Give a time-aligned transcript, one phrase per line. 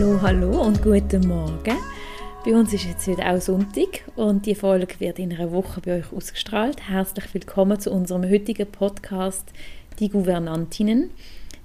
[0.00, 1.76] Hallo, hallo und guten Morgen.
[2.42, 5.98] Bei uns ist jetzt heute auch Sonntag und die Folge wird in einer Woche bei
[5.98, 6.88] euch ausgestrahlt.
[6.88, 9.52] Herzlich willkommen zu unserem heutigen Podcast
[9.98, 11.10] Die Gouvernantinnen.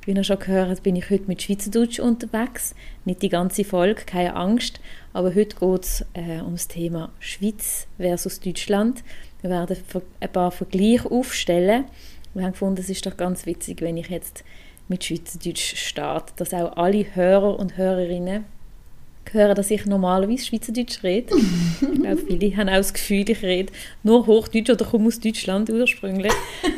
[0.03, 2.75] Wie ihr schon gehört, bin ich heute mit Schweizerdeutsch unterwegs.
[3.05, 4.81] Nicht die ganze Folge, keine Angst.
[5.13, 9.05] Aber heute geht es äh, um das Thema Schweiz versus Deutschland.
[9.39, 9.77] Wir werden
[10.19, 11.85] ein paar Vergleiche aufstellen.
[12.33, 14.43] Wir haben gefunden, es ist doch ganz witzig, wenn ich jetzt
[14.87, 18.45] mit Schweizerdeutsch starte, dass auch alle Hörer und Hörerinnen
[19.31, 21.35] hören, dass ich normalerweise Schweizerdeutsch rede.
[21.35, 25.69] ich glaube, viele haben auch das Gefühl, ich rede nur Hochdeutsch oder komme aus Deutschland
[25.69, 26.33] ursprünglich.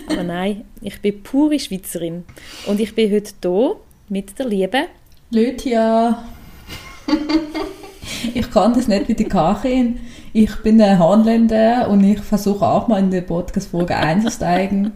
[0.10, 2.24] Aber nein, ich bin pure Schweizerin.
[2.66, 3.76] Und ich bin heute hier
[4.10, 4.84] mit der Liebe.
[5.30, 6.26] Lydia.
[8.34, 10.00] ich kann das nicht wie die Karin.
[10.34, 14.94] Ich bin ein Hornländer und ich versuche auch mal in der Podcast-Folge einzusteigen.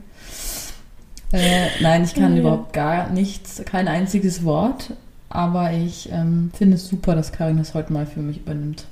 [1.34, 2.42] Äh, nein, ich kann ja.
[2.42, 4.92] überhaupt gar nichts, kein einziges Wort.
[5.30, 8.86] Aber ich ähm, finde es super, dass Karin das heute mal für mich übernimmt.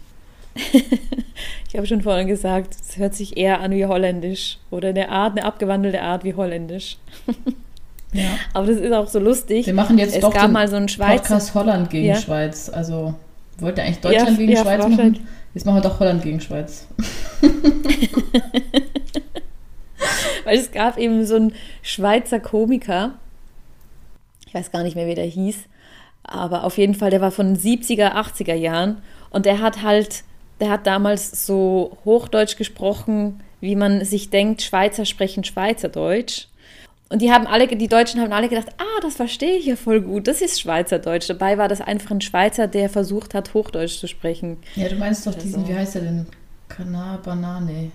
[0.56, 5.38] ich habe schon vorhin gesagt, es hört sich eher an wie Holländisch oder eine Art,
[5.38, 6.98] eine abgewandelte Art wie Holländisch.
[8.14, 8.30] ja.
[8.54, 9.66] Aber das ist auch so lustig.
[9.66, 12.16] Wir machen jetzt es doch gab mal so einen Schweizer Podcast Holland gegen ja.
[12.16, 12.70] Schweiz.
[12.70, 13.16] Also
[13.58, 15.28] wollte eigentlich Deutschland ja, gegen Schweiz machen.
[15.54, 16.88] Jetzt machen wir doch Holland gegen Schweiz.
[20.44, 23.16] Weil es gab eben so einen Schweizer Komiker,
[24.48, 25.58] ich weiß gar nicht mehr, wie der hieß,
[26.24, 30.24] aber auf jeden Fall, der war von den 70er, 80er Jahren und der hat halt,
[30.60, 36.48] der hat damals so Hochdeutsch gesprochen, wie man sich denkt, Schweizer sprechen Schweizerdeutsch.
[37.12, 40.02] Und die haben alle, die Deutschen haben alle gedacht, ah, das verstehe ich ja voll
[40.02, 41.28] gut, das ist Schweizerdeutsch.
[41.28, 44.58] Dabei war das einfach ein Schweizer, der versucht hat, Hochdeutsch zu sprechen.
[44.76, 45.70] Ja, du meinst doch diesen, so.
[45.70, 46.28] wie heißt der denn?
[46.68, 47.92] Kana Banane.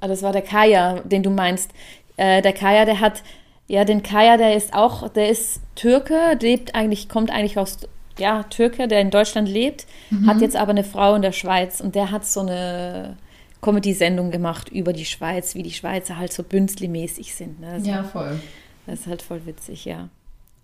[0.00, 1.70] Ah, das war der Kaya, den du meinst.
[2.16, 3.22] Äh, der Kaya, der hat,
[3.66, 7.78] ja, den Kaya, der ist auch, der ist Türke, lebt eigentlich, kommt eigentlich aus,
[8.18, 10.26] ja, Türke, der in Deutschland lebt, mhm.
[10.26, 13.16] hat jetzt aber eine Frau in der Schweiz und der hat so eine
[13.60, 17.60] Comedy-Sendung gemacht über die Schweiz, wie die Schweizer halt so bünzli-mäßig sind.
[17.60, 17.80] Ne?
[17.82, 18.40] Ja, voll.
[18.86, 20.08] Das ist halt voll witzig, ja.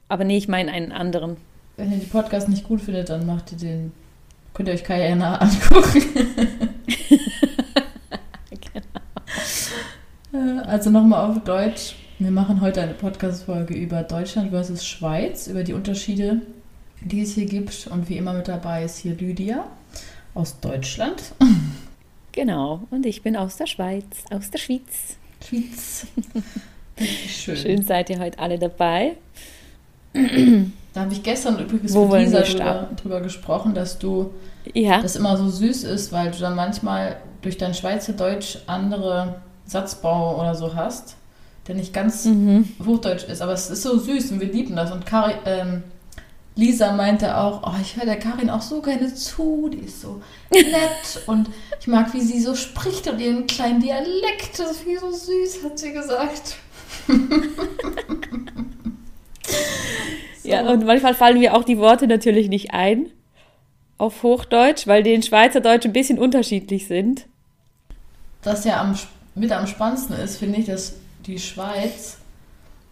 [0.09, 1.37] Aber nee, ich meine einen anderen.
[1.77, 3.93] Wenn ihr den Podcast nicht gut findet, dann macht ihr den,
[4.55, 6.03] könnt ihr euch Kaya angucken.
[8.51, 9.01] genau.
[10.33, 11.95] Also nochmal auf Deutsch.
[12.19, 16.41] Wir machen heute eine Podcast-Folge über Deutschland versus Schweiz, über die Unterschiede,
[17.03, 17.87] die es hier gibt.
[17.89, 19.67] Und wie immer mit dabei ist hier Lydia
[20.35, 21.23] aus Deutschland.
[22.35, 25.19] Genau, und ich bin aus der Schweiz, aus der Schweiz.
[25.47, 26.07] Schweiz.
[27.29, 27.57] Schön.
[27.59, 29.17] Schön seid ihr heute alle dabei.
[30.15, 34.31] Da habe ich gestern übrigens Wo mit Lisa drüber, drüber, gesprochen, dass du
[34.73, 35.03] ja.
[35.03, 39.35] das immer so süß ist, weil du dann manchmal durch dein Schweizerdeutsch andere
[39.73, 41.17] Satzbau oder so hast
[41.67, 42.69] der nicht ganz mhm.
[42.85, 44.91] Hochdeutsch ist, aber es ist so süß und wir lieben das.
[44.91, 45.85] Und Kari, ähm,
[46.55, 50.21] Lisa meinte auch, oh, ich höre der Karin auch so gerne zu, die ist so
[50.51, 51.49] nett und
[51.81, 55.65] ich mag, wie sie so spricht und ihren kleinen Dialekt, das ist wie so süß,
[55.65, 56.57] hat sie gesagt.
[57.07, 57.15] so.
[60.45, 63.07] Ja, und manchmal fallen mir auch die Worte natürlich nicht ein
[63.97, 67.27] auf Hochdeutsch, weil die in Schweizerdeutsch ein bisschen unterschiedlich sind.
[68.43, 68.97] Das ja am,
[69.35, 70.95] mit am spannendsten ist, finde ich, dass
[71.27, 72.19] die Schweiz,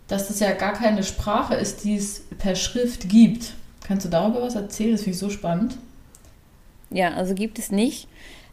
[0.09, 3.55] dass das ja gar keine Sprache ist, die es per Schrift gibt.
[3.87, 4.93] Kannst du darüber was erzählen?
[4.93, 5.77] Das finde ich so spannend.
[6.91, 8.09] Ja, also gibt es nicht.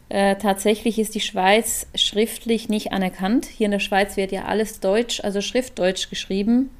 [0.08, 3.46] Äh, tatsächlich ist die Schweiz schriftlich nicht anerkannt.
[3.46, 6.70] Hier in der Schweiz wird ja alles Deutsch, also Schriftdeutsch geschrieben.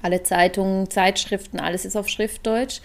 [0.00, 2.80] Alle Zeitungen, Zeitschriften, alles ist auf Schriftdeutsch.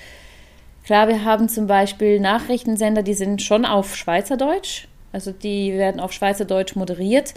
[0.83, 4.87] Klar, wir haben zum Beispiel Nachrichtensender, die sind schon auf Schweizerdeutsch.
[5.17, 7.33] Also die werden auf Schweizerdeutsch moderiert.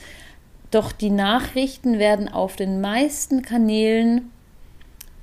[0.71, 4.31] Doch die Nachrichten werden auf den meisten Kanälen,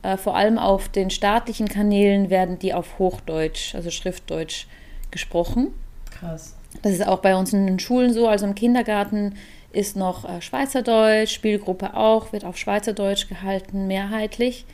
[0.02, 4.66] äh, vor allem auf den staatlichen Kanälen, werden die auf Hochdeutsch, also Schriftdeutsch
[5.12, 5.68] gesprochen.
[6.10, 6.56] Krass.
[6.82, 8.28] Das ist auch bei uns in den Schulen so.
[8.28, 9.36] Also im Kindergarten
[9.72, 14.66] ist noch äh, Schweizerdeutsch, Spielgruppe auch, wird auf Schweizerdeutsch gehalten, mehrheitlich.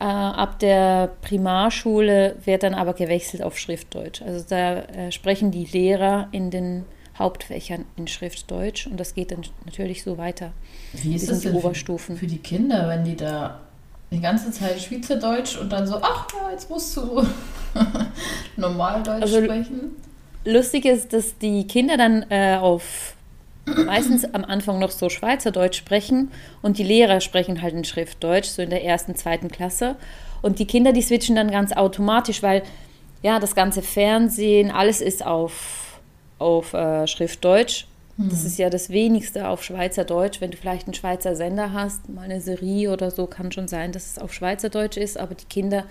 [0.00, 4.22] Äh, ab der Primarschule wird dann aber gewechselt auf Schriftdeutsch.
[4.22, 6.84] Also da äh, sprechen die Lehrer in den
[7.18, 10.52] Hauptfächern in Schriftdeutsch und das geht dann natürlich so weiter.
[10.92, 12.16] Wie ist das denn Oberstufen.
[12.16, 13.60] Für, für die Kinder, wenn die da
[14.10, 17.26] die ganze Zeit Schweizerdeutsch und dann so, ach ja, jetzt musst du
[18.56, 19.96] Normaldeutsch also, sprechen?
[20.44, 23.14] Lustig ist, dass die Kinder dann äh, auf
[23.64, 26.30] meistens am Anfang noch so Schweizerdeutsch sprechen
[26.62, 29.96] und die Lehrer sprechen halt in Schriftdeutsch, so in der ersten, zweiten Klasse.
[30.40, 32.62] Und die Kinder, die switchen dann ganz automatisch, weil
[33.22, 35.85] ja, das ganze Fernsehen, alles ist auf
[36.38, 37.86] auf äh, Schriftdeutsch.
[38.16, 38.28] Hm.
[38.30, 40.40] Das ist ja das wenigste auf Schweizerdeutsch.
[40.40, 43.92] Wenn du vielleicht einen Schweizer Sender hast, mal eine Serie oder so, kann schon sein,
[43.92, 45.84] dass es auf Schweizerdeutsch ist, aber die Kinder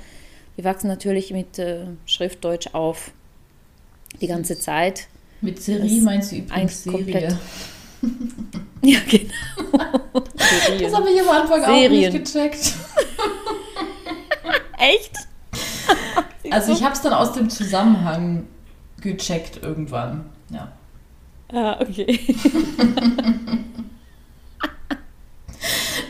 [0.56, 3.12] wir wachsen natürlich mit äh, Schriftdeutsch auf.
[4.22, 5.08] Die ganze Zeit.
[5.42, 6.98] Mit Serie meinst du übrigens Serie?
[6.98, 7.36] Komplett.
[8.82, 10.00] ja, genau.
[10.80, 12.10] das habe ich am Anfang Serien.
[12.10, 12.74] auch nicht gecheckt.
[14.78, 15.12] Echt?
[16.50, 18.48] also ich habe es dann aus dem Zusammenhang
[19.02, 20.30] gecheckt irgendwann.
[20.50, 20.72] Ja.
[21.52, 22.06] Ah, okay.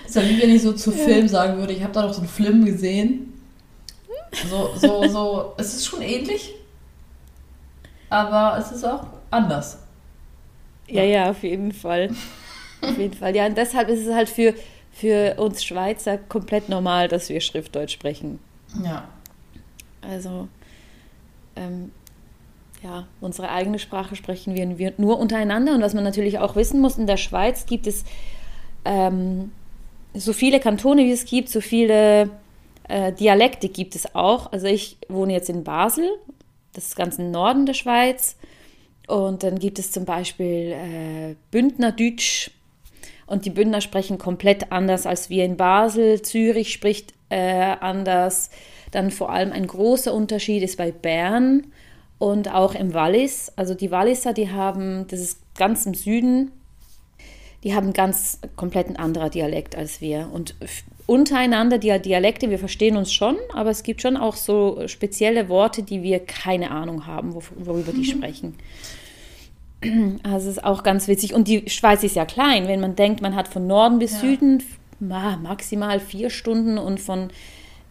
[0.05, 0.97] ist ja wie wenn ich so zu ja.
[0.97, 3.33] Film sagen würde, ich habe da doch so einen Film gesehen.
[4.49, 6.55] So, so, so, es ist schon ähnlich,
[8.09, 9.79] aber es ist auch anders.
[10.87, 12.09] Ja, ja, auf jeden Fall.
[12.81, 13.35] auf jeden Fall.
[13.35, 14.53] Ja, und deshalb ist es halt für,
[14.91, 18.39] für uns Schweizer komplett normal, dass wir Schriftdeutsch sprechen.
[18.83, 19.07] Ja.
[20.01, 20.47] Also,
[21.55, 21.91] ähm,
[22.83, 25.73] ja, unsere eigene Sprache sprechen wir nur untereinander.
[25.73, 28.03] Und was man natürlich auch wissen muss, in der Schweiz gibt es
[28.83, 29.51] ähm,
[30.13, 32.29] so viele Kantone, wie es gibt, so viele
[32.87, 34.51] äh, Dialekte gibt es auch.
[34.51, 36.09] Also ich wohne jetzt in Basel,
[36.73, 38.37] das ist ganz im Norden der Schweiz.
[39.07, 42.51] Und dann gibt es zum Beispiel äh, Bündnerdeutsch.
[43.27, 46.21] Und die Bündner sprechen komplett anders als wir in Basel.
[46.21, 48.49] Zürich spricht äh, anders.
[48.91, 51.71] Dann vor allem ein großer Unterschied ist bei Bern
[52.17, 53.51] und auch im Wallis.
[53.55, 56.51] Also die Walliser, die haben, das ist ganz im Süden,
[57.63, 60.29] die haben ganz komplett ein anderer Dialekt als wir.
[60.31, 60.55] Und
[61.07, 65.83] untereinander die Dialekte, wir verstehen uns schon, aber es gibt schon auch so spezielle Worte,
[65.83, 68.03] die wir keine Ahnung haben, worüber die mhm.
[68.03, 68.55] sprechen.
[70.23, 71.35] Also es ist auch ganz witzig.
[71.35, 72.67] Und die Schweiz ist ja klein.
[72.67, 74.19] Wenn man denkt, man hat von Norden bis ja.
[74.19, 74.63] Süden
[74.99, 77.29] maximal vier Stunden und von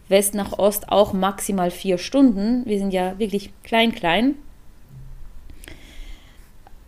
[0.07, 2.65] West nach Ost auch maximal vier Stunden.
[2.65, 4.35] Wir sind ja wirklich klein, klein.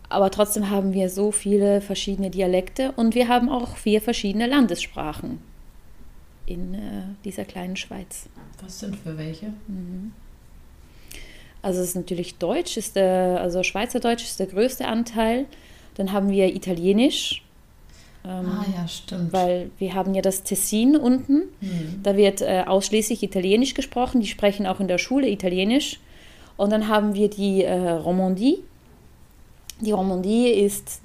[0.08, 5.38] Aber trotzdem haben wir so viele verschiedene Dialekte und wir haben auch vier verschiedene Landessprachen
[6.46, 8.28] in äh, dieser kleinen Schweiz.
[8.62, 9.48] Was sind für welche?
[9.66, 10.12] Mhm.
[11.60, 15.46] Also es ist natürlich Deutsch, ist der, also Schweizerdeutsch ist der größte Anteil.
[15.96, 17.42] Dann haben wir Italienisch.
[18.24, 19.32] Ähm, ah ja, stimmt.
[19.32, 21.44] Weil wir haben ja das Tessin unten.
[21.60, 22.00] Mhm.
[22.02, 24.20] Da wird äh, ausschließlich Italienisch gesprochen.
[24.20, 26.00] Die sprechen auch in der Schule Italienisch.
[26.56, 28.58] Und dann haben wir die äh, Romandie.
[29.80, 31.00] Die Romandie ist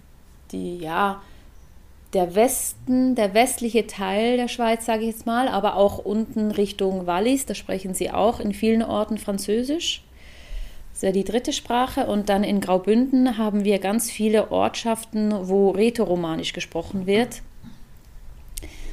[0.51, 1.21] die, ja,
[2.13, 7.07] der Westen, der westliche Teil der Schweiz, sage ich jetzt mal, aber auch unten Richtung
[7.07, 10.04] Wallis, da sprechen sie auch in vielen Orten Französisch.
[10.93, 12.05] Das ist ja die dritte Sprache.
[12.05, 17.41] Und dann in Graubünden haben wir ganz viele Ortschaften, wo Rätoromanisch gesprochen wird.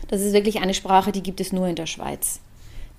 [0.08, 2.40] Das ist wirklich eine Sprache, die gibt es nur in der Schweiz.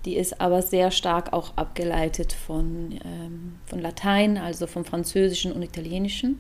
[0.06, 5.64] Die ist aber sehr stark auch abgeleitet von, ähm, von Latein, also vom Französischen und
[5.64, 6.40] Italienischen.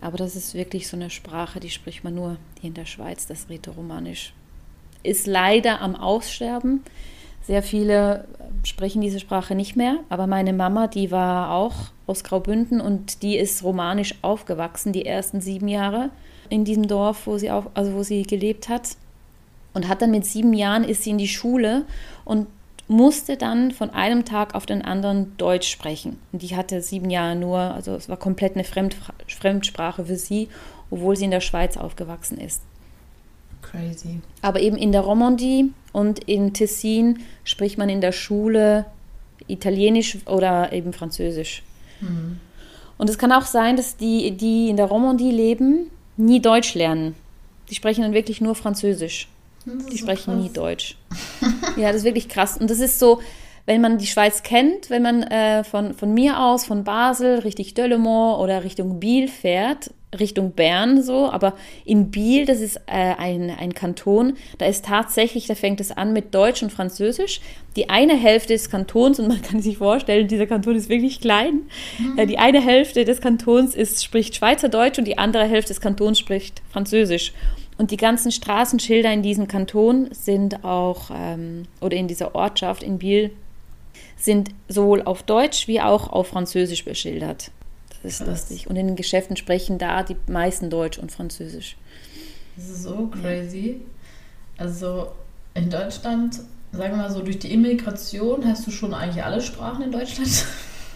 [0.00, 3.48] Aber das ist wirklich so eine Sprache, die spricht man nur in der Schweiz, das
[3.48, 4.34] Rätoromanisch.
[5.04, 6.82] Ist leider am Aussterben.
[7.42, 8.26] Sehr viele
[8.64, 11.74] sprechen diese Sprache nicht mehr, aber meine Mama, die war auch
[12.06, 16.10] aus Graubünden und die ist romanisch aufgewachsen, die ersten sieben Jahre
[16.48, 18.96] in diesem Dorf, wo sie, auf, also wo sie gelebt hat.
[19.74, 21.86] Und hat dann mit sieben Jahren ist sie in die Schule
[22.24, 22.46] und
[22.88, 26.18] musste dann von einem Tag auf den anderen Deutsch sprechen.
[26.30, 30.48] Und die hatte sieben Jahre nur, also es war komplett eine Fremd, Fremdsprache für sie,
[30.90, 32.60] obwohl sie in der Schweiz aufgewachsen ist.
[33.62, 34.20] Crazy.
[34.42, 38.86] Aber eben in der Romandie und in Tessin spricht man in der Schule
[39.46, 41.62] Italienisch oder eben Französisch.
[42.00, 42.38] Mhm.
[42.98, 47.14] Und es kann auch sein, dass die, die in der Romandie leben, nie Deutsch lernen.
[47.70, 49.28] Die sprechen dann wirklich nur Französisch.
[49.64, 50.42] Die so sprechen krass.
[50.42, 50.96] nie Deutsch.
[51.76, 52.58] ja, das ist wirklich krass.
[52.58, 53.20] Und das ist so,
[53.66, 57.66] wenn man die Schweiz kennt, wenn man äh, von, von mir aus, von Basel, Richtung
[57.74, 61.54] Döllemont oder Richtung Biel fährt, Richtung Bern so, aber
[61.84, 66.12] in Biel, das ist äh, ein, ein Kanton, da ist tatsächlich, da fängt es an
[66.12, 67.40] mit Deutsch und Französisch.
[67.76, 71.62] Die eine Hälfte des Kantons, und man kann sich vorstellen, dieser Kanton ist wirklich klein,
[71.98, 72.18] mhm.
[72.18, 76.18] äh, die eine Hälfte des Kantons ist, spricht Schweizerdeutsch und die andere Hälfte des Kantons
[76.18, 77.32] spricht Französisch.
[77.78, 82.98] Und die ganzen Straßenschilder in diesem Kanton sind auch, ähm, oder in dieser Ortschaft in
[82.98, 83.30] Biel,
[84.16, 87.50] sind sowohl auf Deutsch wie auch auf Französisch beschildert.
[88.02, 88.28] Das ist Krass.
[88.28, 88.66] lustig.
[88.68, 91.76] Und in den Geschäften sprechen da die meisten Deutsch und Französisch.
[92.56, 93.80] Das ist so crazy.
[94.58, 95.12] Also
[95.54, 96.36] in Deutschland,
[96.72, 100.44] sagen wir mal so, durch die Immigration hast du schon eigentlich alle Sprachen in Deutschland.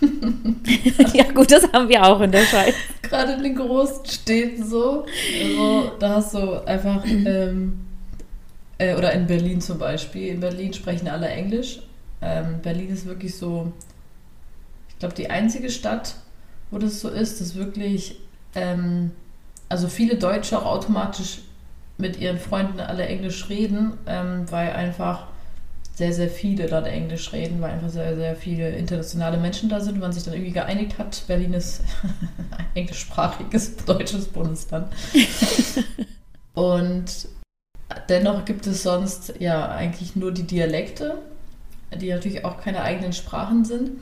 [1.15, 2.75] ja gut, das haben wir auch in der Schweiz.
[3.03, 5.07] Gerade in den großen Städten so.
[5.43, 7.81] Also da hast du einfach, ähm,
[8.79, 10.29] äh, oder in Berlin zum Beispiel.
[10.29, 11.81] In Berlin sprechen alle Englisch.
[12.21, 13.73] Ähm, Berlin ist wirklich so,
[14.89, 16.17] ich glaube, die einzige Stadt,
[16.77, 18.21] wo das so ist, dass wirklich,
[18.55, 19.13] ähm,
[19.71, 21.39] also viele Deutsche auch automatisch
[21.97, 25.29] mit ihren Freunden alle Englisch reden, ähm, weil einfach
[25.95, 29.95] sehr, sehr viele dort Englisch reden, weil einfach sehr, sehr viele internationale Menschen da sind
[29.95, 31.81] und man sich dann irgendwie geeinigt hat, Berlin ist
[32.51, 34.93] ein englischsprachiges deutsches Bundesland.
[36.53, 37.07] und
[38.11, 41.17] dennoch gibt es sonst ja eigentlich nur die Dialekte,
[41.99, 43.93] die natürlich auch keine eigenen Sprachen sind.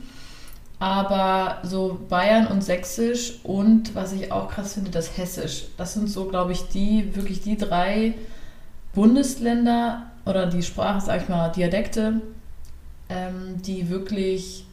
[0.79, 5.65] Aber so Bayern und Sächsisch und was ich auch krass finde, das Hessisch.
[5.77, 8.15] Das sind so, glaube ich, die wirklich die drei
[8.93, 12.21] Bundesländer oder die Sprache, sag ich mal, Dialekte,
[13.09, 14.65] ähm, die wirklich,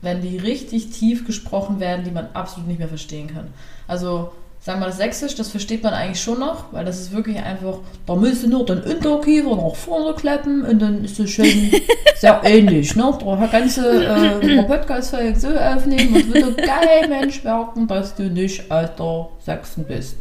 [0.00, 3.48] wenn die richtig tief gesprochen werden, die man absolut nicht mehr verstehen kann.
[3.86, 4.32] Also
[4.64, 7.78] sagen wir das Sächsisch, das versteht man eigentlich schon noch, weil das ist wirklich einfach,
[8.06, 11.44] da müssen nur den Unterkiefer nach vorne klappen und dann ist es schon
[12.16, 12.94] sehr ähnlich.
[12.94, 13.12] Ne?
[13.20, 19.30] Da ganze äh, podcast so aufnehmen und würde kein Mensch merken, dass du nicht alter
[19.44, 20.16] Sachsen bist.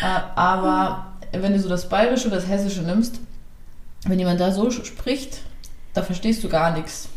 [0.00, 3.18] Äh, aber wenn du so das Bayerische oder das Hessische nimmst,
[4.06, 5.40] wenn jemand da so spricht,
[5.92, 7.08] da verstehst du gar nichts.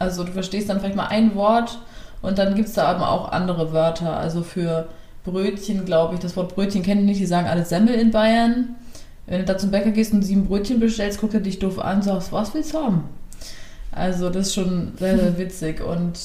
[0.00, 1.78] Also du verstehst dann vielleicht mal ein Wort
[2.22, 4.16] und dann gibt es da aber auch andere Wörter.
[4.16, 4.88] Also für
[5.26, 8.76] Brötchen, glaube ich, das Wort Brötchen kennen die nicht, die sagen alle Semmel in Bayern.
[9.26, 11.96] Wenn du da zum Bäcker gehst und sieben Brötchen bestellst, guckt er dich doof an
[11.96, 13.04] und sagst, was willst du haben?
[13.90, 15.82] Also das ist schon sehr, sehr witzig.
[15.82, 16.18] Und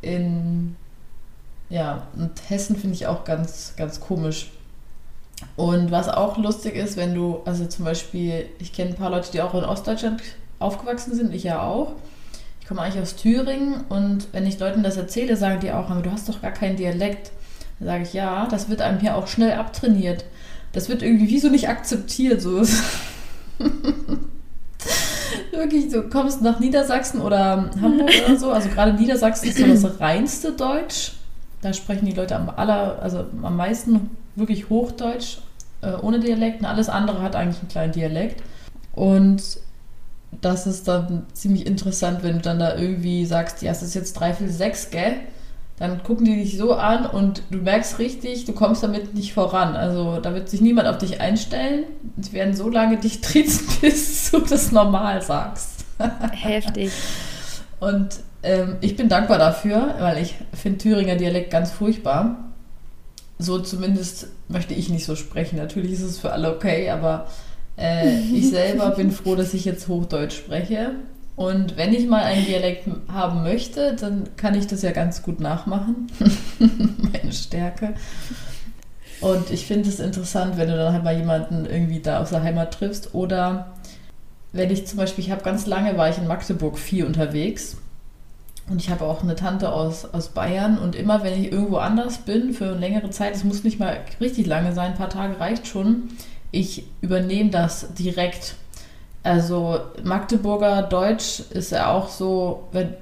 [0.00, 0.74] in
[1.70, 4.50] ja, und Hessen finde ich auch ganz, ganz komisch.
[5.56, 9.30] Und was auch lustig ist, wenn du, also zum Beispiel, ich kenne ein paar Leute,
[9.30, 10.22] die auch in Ostdeutschland
[10.58, 11.92] aufgewachsen sind, ich ja auch.
[12.60, 16.02] Ich komme eigentlich aus Thüringen und wenn ich Leuten das erzähle, sagen die auch, aber
[16.02, 17.30] du hast doch gar keinen Dialekt.
[17.78, 20.24] Dann sage ich, ja, das wird einem hier auch schnell abtrainiert.
[20.72, 22.42] Das wird irgendwie wie so nicht akzeptiert.
[22.42, 22.62] So.
[25.50, 29.84] Wirklich, du kommst nach Niedersachsen oder Hamburg oder so, also gerade Niedersachsen ist so das
[30.00, 31.12] reinste Deutsch.
[31.60, 35.38] Da sprechen die Leute am aller, also am meisten wirklich Hochdeutsch,
[35.80, 36.60] äh, ohne Dialekt.
[36.60, 38.42] Und alles andere hat eigentlich einen kleinen Dialekt.
[38.92, 39.42] Und
[40.40, 44.12] das ist dann ziemlich interessant, wenn du dann da irgendwie sagst, ja, es ist jetzt
[44.14, 45.16] dreiviertel sechs, gell?
[45.78, 49.76] Dann gucken die dich so an und du merkst richtig, du kommst damit nicht voran.
[49.76, 51.84] Also da wird sich niemand auf dich einstellen.
[52.16, 55.84] Sie werden so lange dich triezen, bis du das normal sagst.
[56.32, 56.90] Heftig.
[57.80, 58.08] Und
[58.42, 62.48] ähm, ich bin dankbar dafür, weil ich finde Thüringer Dialekt ganz furchtbar
[63.38, 65.56] so zumindest möchte ich nicht so sprechen.
[65.56, 67.28] Natürlich ist es für alle okay, aber
[67.76, 70.96] äh, ich selber bin froh, dass ich jetzt Hochdeutsch spreche.
[71.38, 75.38] Und wenn ich mal einen Dialekt haben möchte, dann kann ich das ja ganz gut
[75.38, 76.08] nachmachen.
[76.58, 77.94] Meine Stärke.
[79.20, 82.42] Und ich finde es interessant, wenn du dann halt mal jemanden irgendwie da aus der
[82.42, 83.14] Heimat triffst.
[83.14, 83.68] Oder
[84.52, 87.76] wenn ich zum Beispiel, ich habe ganz lange, war ich in Magdeburg viel unterwegs
[88.68, 92.18] und ich habe auch eine Tante aus, aus Bayern und immer, wenn ich irgendwo anders
[92.18, 95.38] bin für eine längere Zeit, es muss nicht mal richtig lange sein, ein paar Tage
[95.38, 96.08] reicht schon,
[96.50, 98.56] ich übernehme das direkt.
[99.22, 102.94] Also Magdeburger Deutsch ist ja auch so, wenn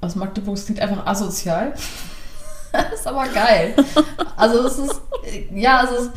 [0.00, 1.74] aus Magdeburg, es klingt einfach asozial.
[2.94, 3.74] ist aber geil.
[4.36, 5.00] Also es ist,
[5.52, 6.10] ja, also es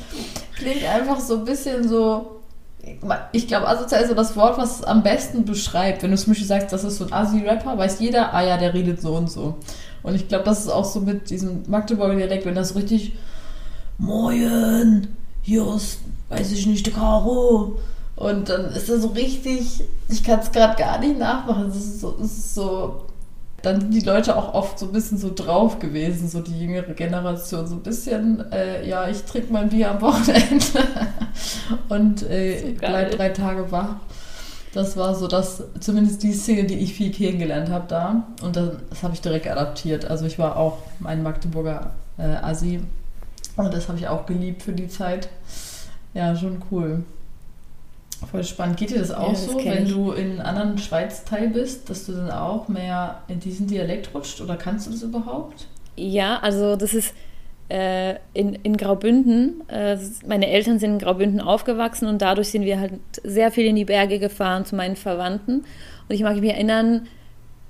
[0.56, 2.42] klingt einfach so ein bisschen so,
[3.32, 6.04] ich glaube, asozial ist so das Wort, was es am besten beschreibt.
[6.04, 8.74] Wenn du zum Beispiel sagst, das ist so ein Asi-Rapper, weiß jeder, ah ja, der
[8.74, 9.56] redet so und so.
[10.04, 13.14] Und ich glaube, das ist auch so mit diesem Magdeburger Dialekt, wenn das richtig
[13.98, 15.10] Moin,
[15.44, 17.78] hier ist, weiß ich nicht, der Karo.
[18.22, 21.70] Und dann ist er so richtig, ich kann es gerade gar nicht nachmachen.
[21.70, 23.02] Es ist so, es ist so
[23.62, 26.94] dann sind die Leute auch oft so ein bisschen so drauf gewesen, so die jüngere
[26.94, 30.66] Generation, so ein bisschen, äh, ja, ich trinke mein Bier am Wochenende
[31.90, 33.96] und äh, bleib drei Tage wach.
[34.74, 38.24] Das war so das, zumindest die Szene, die ich viel kennengelernt habe da.
[38.42, 40.06] Und das, das habe ich direkt adaptiert.
[40.06, 42.80] Also ich war auch mein Magdeburger äh, Asi
[43.58, 45.30] und das habe ich auch geliebt für die Zeit.
[46.14, 47.04] Ja, schon cool.
[48.30, 48.78] Voll spannend.
[48.78, 49.92] Geht dir das auch ja, das so, wenn ich.
[49.92, 54.42] du in einem anderen Schweiz-Teil bist, dass du dann auch mehr in diesen Dialekt rutscht
[54.42, 55.68] oder kannst du das überhaupt?
[55.98, 57.14] Ja, also das ist
[57.70, 59.68] äh, in, in Graubünden.
[59.70, 63.76] Äh, meine Eltern sind in Graubünden aufgewachsen und dadurch sind wir halt sehr viel in
[63.76, 65.66] die Berge gefahren zu meinen Verwandten.
[66.08, 67.08] Und ich mag mich erinnern,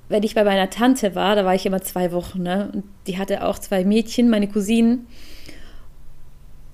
[0.08, 2.70] wenn ich bei meiner Tante war, da war ich immer zwei Wochen, ne?
[2.72, 5.06] Und die hatte auch zwei Mädchen, meine Cousinen.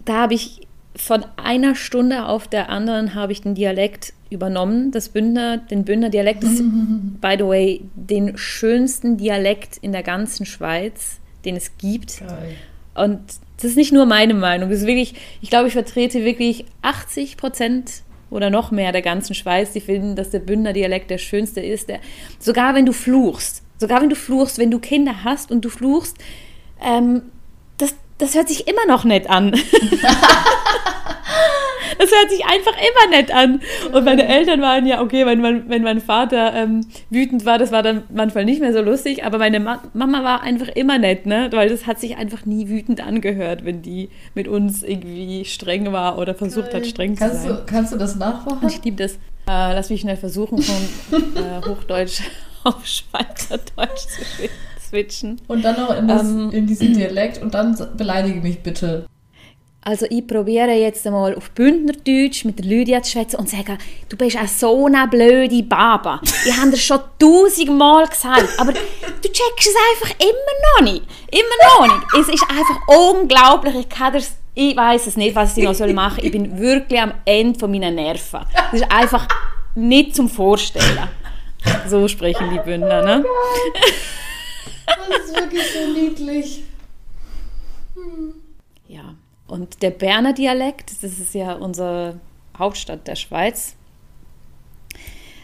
[0.05, 0.68] Da habe ich
[0.99, 4.91] von einer Stunde auf der anderen habe ich den Dialekt übernommen.
[4.91, 6.63] Das Bündner, den Bündner Dialekt ist,
[7.21, 12.21] by the way, den schönsten Dialekt in der ganzen Schweiz, den es gibt.
[12.21, 12.57] Geil.
[12.95, 13.21] Und
[13.57, 14.71] das ist nicht nur meine Meinung.
[14.71, 19.35] Das ist wirklich, ich glaube, ich vertrete wirklich 80 Prozent oder noch mehr der ganzen
[19.35, 21.89] Schweiz, die finden, dass der Bündner Dialekt der schönste ist.
[21.89, 22.01] Der,
[22.39, 26.17] sogar wenn du fluchst, sogar wenn du fluchst, wenn du Kinder hast und du fluchst,
[26.85, 27.23] ähm,
[27.79, 29.55] das, das hört sich immer noch nett an.
[31.99, 33.61] Das hört sich einfach immer nett an.
[33.93, 37.73] Und meine Eltern waren ja, okay, wenn mein, wenn mein Vater ähm, wütend war, das
[37.73, 41.27] war dann manchmal nicht mehr so lustig, aber meine Ma Mama war einfach immer nett,
[41.27, 41.49] ne?
[41.53, 46.19] Weil das hat sich einfach nie wütend angehört, wenn die mit uns irgendwie streng war
[46.19, 46.83] oder versucht Geil.
[46.83, 47.57] hat, streng kannst zu sein.
[47.57, 48.69] Du, kannst du das nachmachen?
[48.69, 49.15] Ich liebe das.
[49.49, 52.21] Äh, lass mich schnell versuchen, von äh, Hochdeutsch
[52.65, 54.23] auf Schweizerdeutsch zu
[54.89, 55.41] switchen.
[55.47, 59.07] Und dann noch in, das, ähm, in diesen Dialekt und dann beleidige mich bitte.
[59.81, 63.79] Also ich probiere jetzt einmal auf Bündnerdeutsch mit der Lydia zu schwätzen und zu sagen,
[64.09, 66.21] du bist auch so eine blöde Baba.
[66.45, 71.07] Ich habe dir schon tausendmal gesagt, aber du checkst es einfach immer noch nicht.
[71.31, 72.29] Immer noch nicht.
[72.29, 73.75] Es ist einfach unglaublich.
[73.77, 76.27] Ich kann das ich weiß es nicht, was ich noch machen soll.
[76.27, 78.41] Ich bin wirklich am Ende von meinen Nerven.
[78.53, 79.29] Das ist einfach
[79.77, 81.09] nicht zum Vorstellen.
[81.87, 83.25] So sprechen die Bündner, ne?
[84.97, 86.65] Das ist wirklich so niedlich.
[87.95, 88.35] Hm.
[88.89, 89.15] Ja,
[89.47, 92.21] und der Berner Dialekt, das ist ja unsere
[92.57, 93.77] Hauptstadt der Schweiz,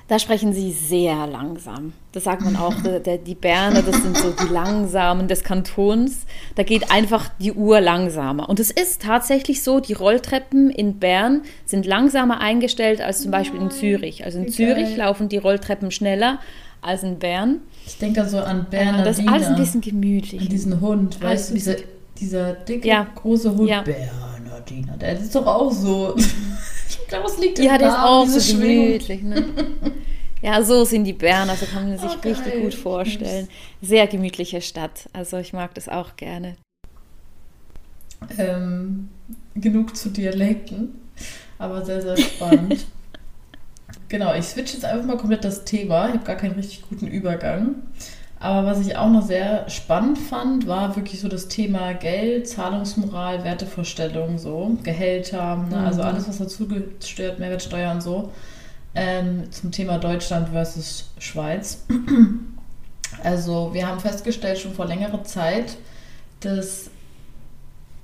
[0.06, 1.94] da sprechen sie sehr langsam.
[2.12, 6.26] Das sagt man auch, der, die Berner, das sind so die Langsamen des Kantons.
[6.56, 8.50] Da geht einfach die Uhr langsamer.
[8.50, 13.60] Und es ist tatsächlich so, die Rolltreppen in Bern sind langsamer eingestellt als zum Beispiel
[13.60, 14.26] in Zürich.
[14.26, 16.38] Also in Zürich laufen die Rolltreppen schneller
[16.84, 17.60] als in Bern.
[17.86, 18.98] Ich denke da so an Bernardiner.
[18.98, 20.42] Ja, das ist alles ein bisschen gemütlich.
[20.42, 21.76] An diesen Hund, weißt du, dieser,
[22.18, 23.06] dieser dicke, ja.
[23.14, 23.68] große Hund.
[23.68, 23.82] Ja.
[23.82, 26.14] Bernardiner, der ist doch auch so.
[26.88, 29.22] ich glaube, es liegt im Ja, der ist auch so gemütlich.
[29.22, 29.44] Ne?
[30.42, 33.48] Ja, so sind die Berner, also kann man sich oh, richtig gut vorstellen.
[33.80, 36.56] Sehr gemütliche Stadt, also ich mag das auch gerne.
[38.36, 39.08] Ähm,
[39.54, 41.00] genug zu Dialekten,
[41.56, 42.84] aber sehr, sehr spannend.
[44.14, 46.06] genau, ich switche jetzt einfach mal komplett das Thema.
[46.06, 47.74] Ich habe gar keinen richtig guten Übergang.
[48.38, 53.42] Aber was ich auch noch sehr spannend fand, war wirklich so das Thema Geld, Zahlungsmoral,
[53.42, 55.78] Wertevorstellungen, so Gehälter, ne?
[55.78, 56.06] also mhm.
[56.06, 58.30] alles, was dazu gehört, Mehrwertsteuer und so
[58.94, 61.84] ähm, zum Thema Deutschland versus Schweiz.
[63.22, 65.78] Also wir haben festgestellt schon vor längerer Zeit,
[66.40, 66.90] dass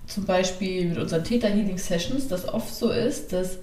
[0.06, 3.58] zum Beispiel mit unseren Theta Healing Sessions das oft so ist, dass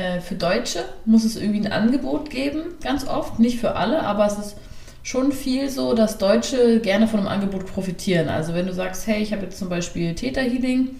[0.00, 4.26] äh, für Deutsche muss es irgendwie ein Angebot geben, ganz oft, nicht für alle, aber
[4.26, 4.56] es ist
[5.02, 8.28] schon viel so, dass Deutsche gerne von einem Angebot profitieren.
[8.28, 10.96] Also wenn du sagst, hey, ich habe jetzt zum Beispiel Theta Healing,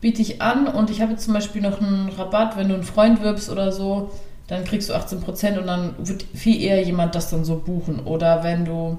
[0.00, 2.84] biete ich an und ich habe jetzt zum Beispiel noch einen Rabatt, wenn du einen
[2.84, 4.10] Freund wirbst oder so,
[4.46, 8.00] dann kriegst du 18 Prozent und dann wird viel eher jemand das dann so buchen.
[8.00, 8.98] Oder wenn du,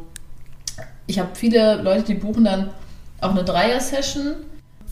[1.05, 2.71] ich habe viele Leute, die buchen dann
[3.21, 4.35] auch eine Dreier-Session,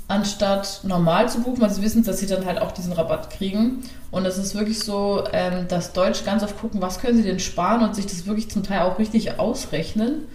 [0.08, 3.84] anstatt normal zu buchen, weil sie wissen, dass sie dann halt auch diesen Rabatt kriegen.
[4.12, 7.40] Und es ist wirklich so, ähm, dass Deutsch ganz oft gucken, was können sie denn
[7.40, 10.26] sparen und sich das wirklich zum Teil auch richtig ausrechnen.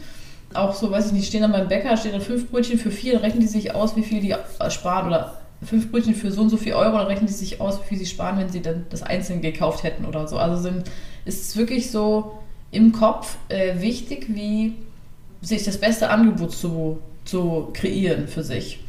[0.53, 3.15] Auch so, weiß ich nicht, stehen dann beim Bäcker, stehen dann fünf Brötchen für vier,
[3.15, 4.35] dann rechnen die sich aus, wie viel die
[4.69, 7.81] sparen oder fünf Brötchen für so und so viel Euro, dann rechnen die sich aus,
[7.81, 10.39] wie viel sie sparen, wenn sie dann das einzelne gekauft hätten oder so.
[10.39, 10.91] Also sind,
[11.25, 12.39] ist es wirklich so
[12.73, 14.75] im Kopf äh, wichtig, wie
[15.43, 18.81] sich das beste Angebot zu, zu kreieren für sich.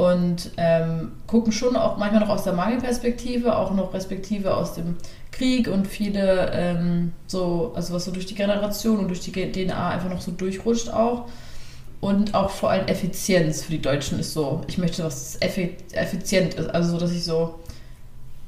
[0.00, 4.96] Und ähm, gucken schon auch manchmal noch aus der Mangelperspektive, auch noch Perspektive aus dem
[5.30, 9.90] Krieg und viele ähm, so, also was so durch die Generation und durch die DNA
[9.90, 11.26] einfach noch so durchrutscht auch
[12.00, 16.70] und auch vor allem Effizienz für die Deutschen ist so, ich möchte, was effizient ist.
[16.70, 17.56] Also so, dass ich so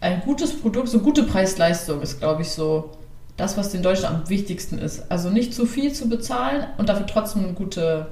[0.01, 2.93] ein gutes Produkt, so gute Preis-Leistung ist, glaube ich, so
[3.37, 5.11] das, was den Deutschen am wichtigsten ist.
[5.11, 8.07] Also nicht zu viel zu bezahlen und dafür trotzdem ein, gute,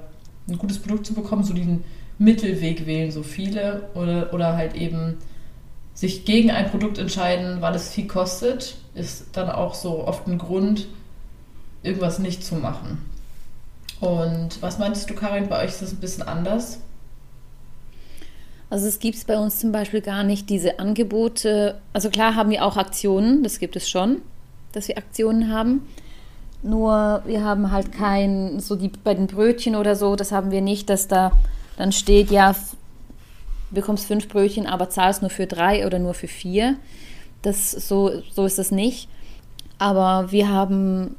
[0.47, 1.85] ein gutes Produkt zu bekommen, so den
[2.21, 3.89] Mittelweg wählen, so viele.
[3.95, 5.17] Oder, oder halt eben
[5.95, 10.39] sich gegen ein Produkt entscheiden, weil es viel kostet, ist dann auch so oft ein
[10.39, 10.87] Grund,
[11.83, 13.05] irgendwas nicht zu machen.
[14.01, 16.79] Und was meintest du, Karin, bei euch ist das ein bisschen anders?
[18.69, 21.81] Also es gibt bei uns zum Beispiel gar nicht diese Angebote.
[21.93, 24.23] Also klar haben wir auch Aktionen, das gibt es schon,
[24.73, 25.87] dass wir Aktionen haben.
[26.63, 30.61] Nur wir haben halt kein, so die bei den Brötchen oder so, das haben wir
[30.61, 31.33] nicht, dass da
[31.77, 32.55] dann steht, ja,
[33.71, 36.77] bekommst fünf Brötchen, aber zahlst nur für drei oder nur für vier.
[37.43, 39.09] Das, so, so ist das nicht.
[39.79, 41.17] Aber wir haben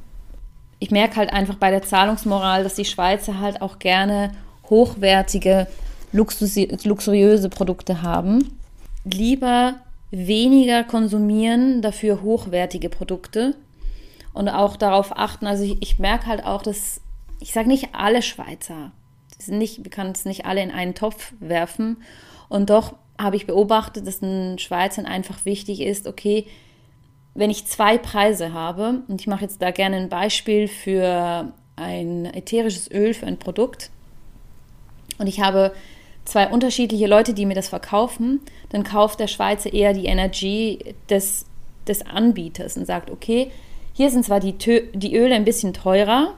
[0.82, 4.32] ich merke halt einfach bei der Zahlungsmoral, dass die Schweizer halt auch gerne
[4.68, 5.68] hochwertige,
[6.12, 8.60] luxuriöse Produkte haben.
[9.06, 9.76] Lieber
[10.10, 13.54] weniger konsumieren, dafür hochwertige Produkte
[14.34, 15.46] und auch darauf achten.
[15.46, 17.00] Also ich, ich merke halt auch, dass
[17.40, 18.92] ich sage nicht alle Schweizer,
[19.48, 21.98] nicht, wir können es nicht alle in einen Topf werfen.
[22.50, 26.48] Und doch habe ich beobachtet, dass den Schweizern einfach wichtig ist, okay,
[27.34, 32.26] wenn ich zwei Preise habe, und ich mache jetzt da gerne ein Beispiel für ein
[32.26, 33.90] ätherisches Öl, für ein Produkt,
[35.18, 35.72] und ich habe
[36.26, 41.46] zwei unterschiedliche Leute, die mir das verkaufen, dann kauft der Schweizer eher die Energie des,
[41.88, 43.52] des Anbieters und sagt, okay,
[43.94, 44.54] hier sind zwar die,
[44.94, 46.34] die Öle ein bisschen teurer,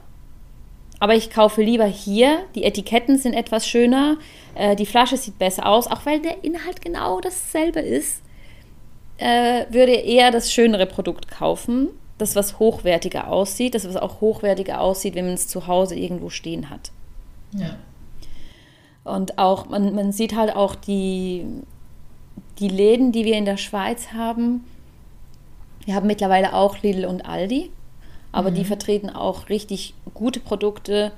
[1.00, 4.16] aber ich kaufe lieber hier, die Etiketten sind etwas schöner,
[4.54, 8.22] äh, die Flasche sieht besser aus, auch weil der Inhalt genau dasselbe ist,
[9.18, 14.80] äh, würde eher das schönere Produkt kaufen, das was hochwertiger aussieht, das was auch hochwertiger
[14.80, 16.90] aussieht, wenn man es zu Hause irgendwo stehen hat.
[17.52, 17.76] Ja.
[19.04, 21.44] Und auch, man, man sieht halt auch die,
[22.58, 24.64] die Läden, die wir in der Schweiz haben.
[25.84, 27.70] Wir haben mittlerweile auch Lidl und Aldi,
[28.34, 28.56] aber mhm.
[28.56, 31.12] die vertreten auch richtig gute Produkte,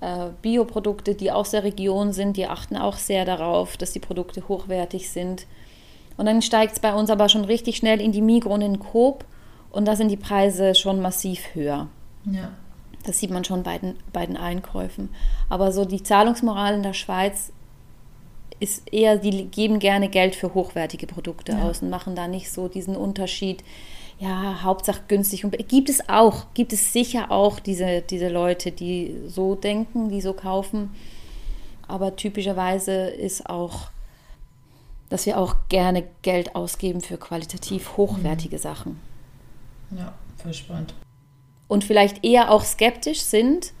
[0.00, 2.36] äh, Bioprodukte, die aus der Region sind.
[2.36, 5.46] Die achten auch sehr darauf, dass die Produkte hochwertig sind.
[6.16, 8.78] Und dann steigt es bei uns aber schon richtig schnell in die Migros und in
[8.78, 9.24] Coop
[9.70, 11.88] und da sind die Preise schon massiv höher.
[12.30, 12.50] Ja.
[13.04, 15.08] Das sieht man schon bei den, bei den Einkäufen.
[15.48, 17.50] Aber so die Zahlungsmoral in der Schweiz
[18.60, 21.62] ist eher, die geben gerne Geld für hochwertige Produkte ja.
[21.62, 23.64] aus und machen da nicht so diesen Unterschied.
[24.22, 25.44] Ja, Hauptsache günstig.
[25.44, 30.20] Und gibt es auch, gibt es sicher auch diese, diese Leute, die so denken, die
[30.20, 30.90] so kaufen.
[31.88, 33.90] Aber typischerweise ist auch,
[35.08, 38.60] dass wir auch gerne Geld ausgeben für qualitativ hochwertige mhm.
[38.60, 39.00] Sachen.
[39.90, 40.94] Ja, voll spannend
[41.72, 43.72] und vielleicht eher auch skeptisch sind,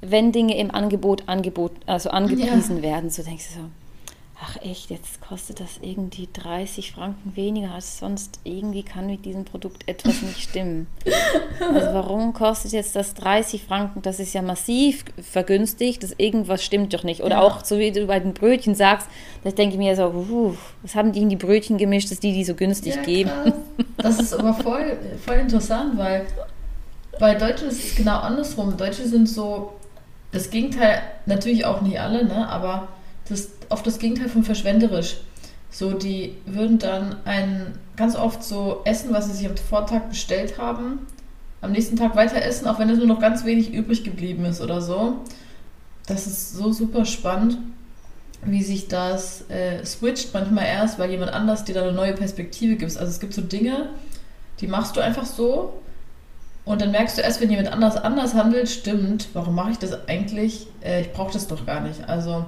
[0.00, 2.82] wenn Dinge im Angebot, Angebot also angepriesen ja.
[2.82, 3.10] werden.
[3.10, 3.66] So denkst du so,
[4.42, 8.40] ach echt, jetzt kostet das irgendwie 30 Franken weniger als sonst.
[8.44, 10.86] Irgendwie kann mit diesem Produkt etwas nicht stimmen.
[11.58, 14.02] Also warum kostet jetzt das 30 Franken?
[14.02, 16.02] Das ist ja massiv vergünstigt.
[16.02, 17.22] Das irgendwas stimmt doch nicht.
[17.22, 17.42] Oder ja.
[17.42, 19.08] auch so wie du bei den Brötchen sagst,
[19.42, 22.32] da denke ich mir so, uh, was haben die in die Brötchen gemischt, dass die
[22.32, 23.30] die so günstig ja, geben?
[23.30, 23.54] Krass.
[23.96, 26.26] Das ist aber voll, voll interessant, weil
[27.18, 28.76] bei Deutschen ist es genau andersrum.
[28.76, 29.72] Deutsche sind so
[30.32, 32.88] das Gegenteil, natürlich auch nicht alle, ne, aber
[33.28, 35.18] das oft das Gegenteil von verschwenderisch.
[35.70, 40.58] So, die würden dann ein ganz oft so essen, was sie sich am Vortag bestellt
[40.58, 41.06] haben,
[41.60, 44.60] am nächsten Tag weiter essen, auch wenn es nur noch ganz wenig übrig geblieben ist
[44.60, 45.16] oder so.
[46.06, 47.58] Das ist so super spannend,
[48.44, 52.76] wie sich das äh, switcht, manchmal erst, weil jemand anders dir da eine neue Perspektive
[52.76, 52.96] gibt.
[52.96, 53.90] Also es gibt so Dinge,
[54.60, 55.82] die machst du einfach so
[56.64, 60.08] und dann merkst du erst, wenn jemand anders anders handelt, stimmt, warum mache ich das
[60.08, 60.66] eigentlich?
[60.82, 62.08] Äh, ich brauche das doch gar nicht.
[62.08, 62.46] Also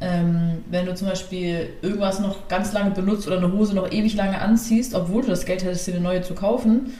[0.00, 4.14] ähm, wenn du zum Beispiel irgendwas noch ganz lange benutzt oder eine Hose noch ewig
[4.14, 6.94] lange anziehst, obwohl du das Geld hättest, dir eine neue zu kaufen,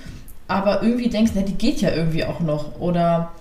[0.49, 2.79] aber irgendwie denkst, na, die geht ja irgendwie auch noch.
[2.81, 3.33] Oder,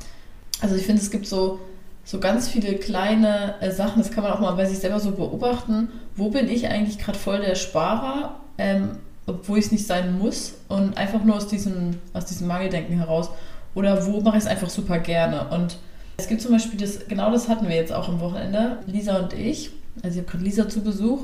[0.61, 1.59] also ich finde, es gibt so,
[2.05, 5.11] so ganz viele kleine äh, Sachen, das kann man auch mal bei sich selber so
[5.11, 5.89] beobachten.
[6.15, 8.35] Wo bin ich eigentlich gerade voll der Sparer?
[8.57, 8.91] Ähm,
[9.29, 13.29] obwohl ich es nicht sein muss und einfach nur aus diesem, aus diesem Mangeldenken heraus.
[13.75, 15.47] Oder wo mache ich es einfach super gerne?
[15.49, 15.77] Und
[16.19, 19.33] es gibt zum Beispiel das, genau das hatten wir jetzt auch am Wochenende, Lisa und
[19.33, 19.71] ich.
[20.03, 21.23] Also ich habe gerade Lisa zu Besuch.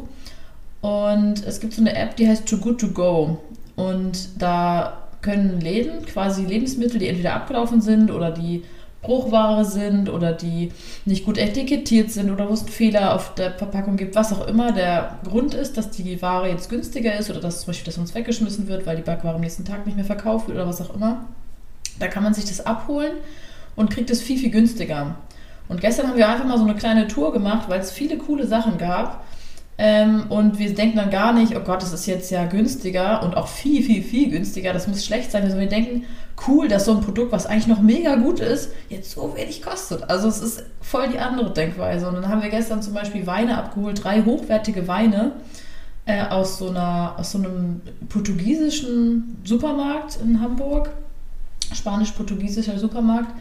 [0.79, 3.39] Und es gibt so eine App, die heißt Too Good To Go.
[3.75, 8.63] Und da können Läden quasi Lebensmittel, die entweder abgelaufen sind oder die
[9.01, 10.71] Bruchware sind oder die
[11.03, 14.47] nicht gut etikettiert sind oder wo es einen Fehler auf der Verpackung gibt, was auch
[14.47, 17.97] immer der Grund ist, dass die Ware jetzt günstiger ist oder dass zum Beispiel das
[17.97, 20.81] uns weggeschmissen wird, weil die Backware am nächsten Tag nicht mehr verkauft wird oder was
[20.81, 21.25] auch immer.
[21.99, 23.13] Da kann man sich das abholen
[23.75, 25.15] und kriegt es viel, viel günstiger.
[25.67, 28.45] Und gestern haben wir einfach mal so eine kleine Tour gemacht, weil es viele coole
[28.45, 29.25] Sachen gab.
[29.77, 33.35] Ähm, und wir denken dann gar nicht, oh Gott, das ist jetzt ja günstiger und
[33.35, 34.71] auch viel, viel, viel günstiger.
[34.71, 35.43] Das muss schlecht sein.
[35.43, 36.05] Also wir denken,
[36.47, 40.09] cool, dass so ein Produkt, was eigentlich noch mega gut ist, jetzt so wenig kostet.
[40.09, 42.07] Also es ist voll die andere Denkweise.
[42.07, 45.33] Und dann haben wir gestern zum Beispiel Weine abgeholt, drei hochwertige Weine
[46.05, 50.91] äh, aus, so einer, aus so einem portugiesischen Supermarkt in Hamburg.
[51.73, 53.31] Spanisch-portugiesischer Supermarkt.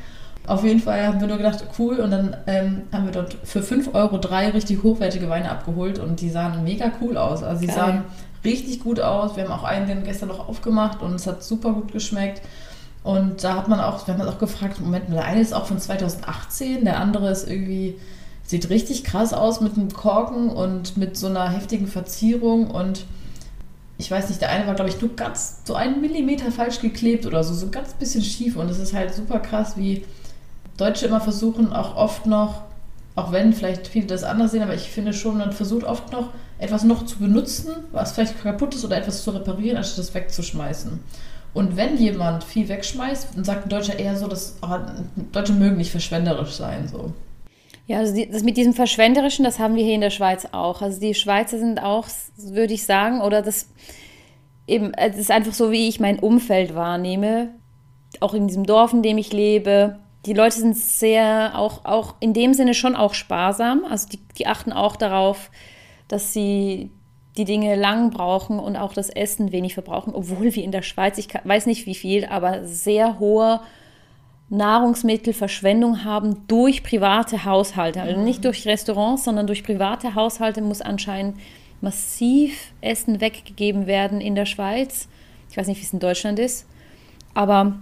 [0.47, 2.01] Auf jeden Fall haben wir nur gedacht, cool.
[2.01, 6.21] Und dann ähm, haben wir dort für 5 Euro drei richtig hochwertige Weine abgeholt und
[6.21, 7.43] die sahen mega cool aus.
[7.43, 7.77] Also die Geil.
[7.77, 8.05] sahen
[8.45, 9.37] richtig gut aus.
[9.37, 12.43] Wir haben auch einen gestern noch aufgemacht und es hat super gut geschmeckt.
[13.03, 15.67] Und da hat man auch, wir haben uns auch gefragt, Moment der eine ist auch
[15.67, 17.97] von 2018, der andere ist irgendwie,
[18.45, 23.05] sieht richtig krass aus mit einem Korken und mit so einer heftigen Verzierung und
[23.99, 27.27] ich weiß nicht, der eine war, glaube ich, nur ganz so einen Millimeter falsch geklebt
[27.27, 30.05] oder so, so ein ganz bisschen schief und es ist halt super krass, wie
[30.77, 32.63] Deutsche immer versuchen, auch oft noch,
[33.15, 36.31] auch wenn vielleicht viele das anders sehen, aber ich finde schon, man versucht oft noch,
[36.59, 41.01] etwas noch zu benutzen, was vielleicht kaputt ist oder etwas zu reparieren, anstatt es wegzuschmeißen.
[41.53, 44.77] Und wenn jemand viel wegschmeißt, dann sagt ein Deutscher eher so, dass oh,
[45.31, 46.89] Deutsche mögen nicht verschwenderisch sein.
[46.89, 47.13] So.
[47.87, 50.83] Ja, also das mit diesem Verschwenderischen, das haben wir hier in der Schweiz auch.
[50.83, 53.69] Also die Schweizer sind auch, würde ich sagen, oder das
[54.67, 57.51] eben, es ist einfach so, wie ich mein Umfeld wahrnehme.
[58.21, 62.33] Auch in diesem Dorf, in dem ich lebe, die Leute sind sehr, auch, auch in
[62.33, 63.85] dem Sinne schon auch sparsam.
[63.89, 65.51] Also die, die achten auch darauf,
[66.09, 66.91] dass sie
[67.37, 71.19] die Dinge lang brauchen und auch das Essen wenig verbrauchen, obwohl wir in der Schweiz,
[71.19, 73.61] ich weiß nicht wie viel, aber sehr hohe
[74.51, 78.03] Nahrungsmittelverschwendung haben durch private Haushalte.
[78.03, 78.43] Also nicht mhm.
[78.43, 81.39] durch Restaurants, sondern durch private Haushalte muss anscheinend
[81.81, 85.09] massiv Essen weggegeben werden in der Schweiz.
[85.51, 86.67] Ich weiß nicht, wie es in Deutschland ist,
[87.35, 87.79] aber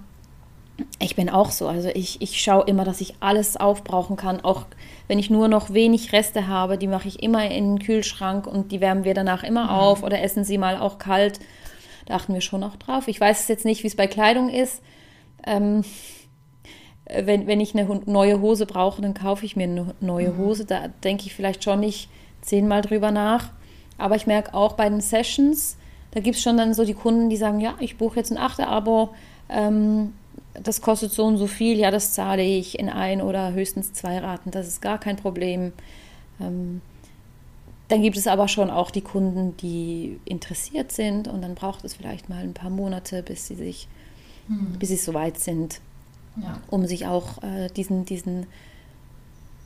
[0.98, 1.68] ich bin auch so.
[1.68, 4.40] Also ich, ich schaue immer, dass ich alles aufbrauchen kann.
[4.42, 4.66] Auch
[5.08, 8.72] wenn ich nur noch wenig Reste habe, die mache ich immer in den Kühlschrank und
[8.72, 9.70] die wärmen wir danach immer mhm.
[9.70, 11.40] auf oder essen sie mal auch kalt.
[12.06, 13.08] Da achten wir schon auch drauf.
[13.08, 14.82] Ich weiß jetzt nicht, wie es bei Kleidung ist.
[15.46, 15.84] Ähm,
[17.06, 20.38] wenn, wenn ich eine neue Hose brauche, dann kaufe ich mir eine neue mhm.
[20.38, 20.64] Hose.
[20.64, 22.08] Da denke ich vielleicht schon nicht
[22.40, 23.50] zehnmal drüber nach.
[23.98, 25.76] Aber ich merke auch bei den Sessions,
[26.12, 28.38] da gibt es schon dann so die Kunden, die sagen, ja, ich buche jetzt ein
[28.38, 29.14] Achter-Abo.
[29.48, 30.12] Ähm,
[30.54, 34.18] das kostet so und so viel, ja, das zahle ich in ein oder höchstens zwei
[34.18, 35.72] Raten, das ist gar kein Problem.
[36.40, 36.80] Ähm,
[37.88, 41.94] dann gibt es aber schon auch die Kunden, die interessiert sind und dann braucht es
[41.94, 43.88] vielleicht mal ein paar Monate, bis sie sich,
[44.46, 44.78] hm.
[44.78, 45.80] bis sie so weit sind,
[46.40, 46.58] ja.
[46.70, 48.46] um sich auch äh, diesen, diesen,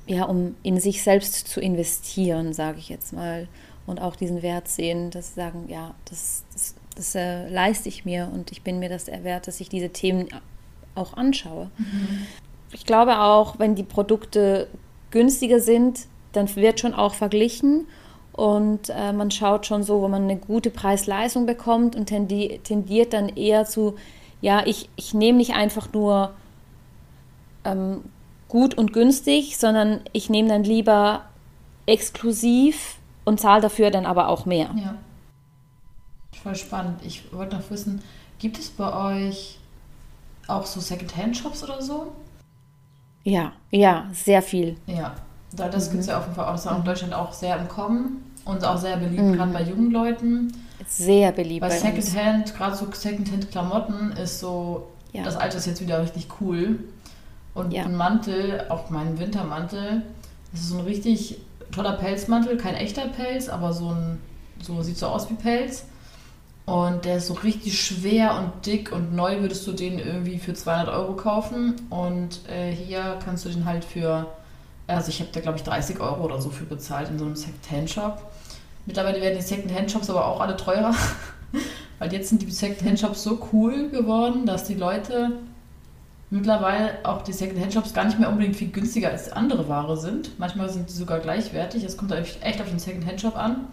[0.07, 3.49] ja, um in sich selbst zu investieren, sage ich jetzt mal,
[3.87, 8.05] und auch diesen Wert sehen, dass sie sagen, ja, das, das, das äh, leiste ich
[8.05, 10.29] mir und ich bin mir das wert, dass ich diese Themen
[10.97, 11.71] auch anschaue.
[11.79, 12.27] Mhm.
[12.73, 14.69] Ich glaube auch, wenn die Produkte
[15.11, 17.87] günstiger sind, dann wird schon auch verglichen
[18.33, 23.15] und äh, man schaut schon so, wo man eine gute Preis-Leistung bekommt und tendi tendiert
[23.15, 23.95] dann eher zu,
[24.43, 26.35] ja, ich, ich nehme nicht einfach nur
[27.65, 28.03] ähm,
[28.49, 31.25] gut und günstig, sondern ich nehme dann lieber
[31.87, 34.71] exklusiv und zahle dafür dann aber auch mehr.
[34.77, 34.97] Ja.
[36.43, 37.01] Voll spannend.
[37.05, 38.03] Ich wollte noch wissen,
[38.39, 39.59] gibt es bei euch
[40.47, 42.13] auch so Secondhand-Shops oder so?
[43.25, 44.77] Ja, ja, sehr viel.
[44.87, 45.15] Ja,
[45.53, 45.91] das mhm.
[45.93, 46.53] gibt es ja auf jeden Fall auch.
[46.53, 49.33] Das ist auch in Deutschland auch sehr im Kommen und auch sehr beliebt, mhm.
[49.33, 50.53] gerade bei jungen Leuten.
[50.87, 51.61] Sehr beliebt.
[51.61, 55.23] Bei, bei Secondhand, gerade so Secondhand-Klamotten ist so, ja.
[55.23, 56.79] das Alter ist jetzt wieder richtig cool.
[57.55, 57.85] Und ja.
[57.85, 60.03] ein Mantel, auch mein Wintermantel,
[60.53, 61.39] das ist so ein richtig
[61.73, 64.21] toller Pelzmantel, kein echter Pelz, aber so ein,
[64.61, 65.85] so sieht so aus wie Pelz.
[66.67, 70.53] Und der ist so richtig schwer und dick und neu würdest du den irgendwie für
[70.53, 71.77] 200 Euro kaufen.
[71.91, 74.27] Und äh, hier kannst du den halt für,
[74.89, 77.37] also ich habe da glaube ich 30 Euro oder so für bezahlt in so einem
[77.37, 78.21] Second-Hand-Shop.
[78.85, 80.93] Mittlerweile werden die Second-Hand-Shops aber auch alle teurer,
[82.01, 85.39] weil jetzt sind die Second-Hand-Shops so cool geworden, dass die Leute
[86.31, 90.37] mittlerweile auch die Second-Hand-Shops gar nicht mehr unbedingt viel günstiger als andere Ware sind.
[90.41, 91.85] Manchmal sind die sogar gleichwertig.
[91.85, 93.69] Es kommt echt auf den Second-Hand-Shop an.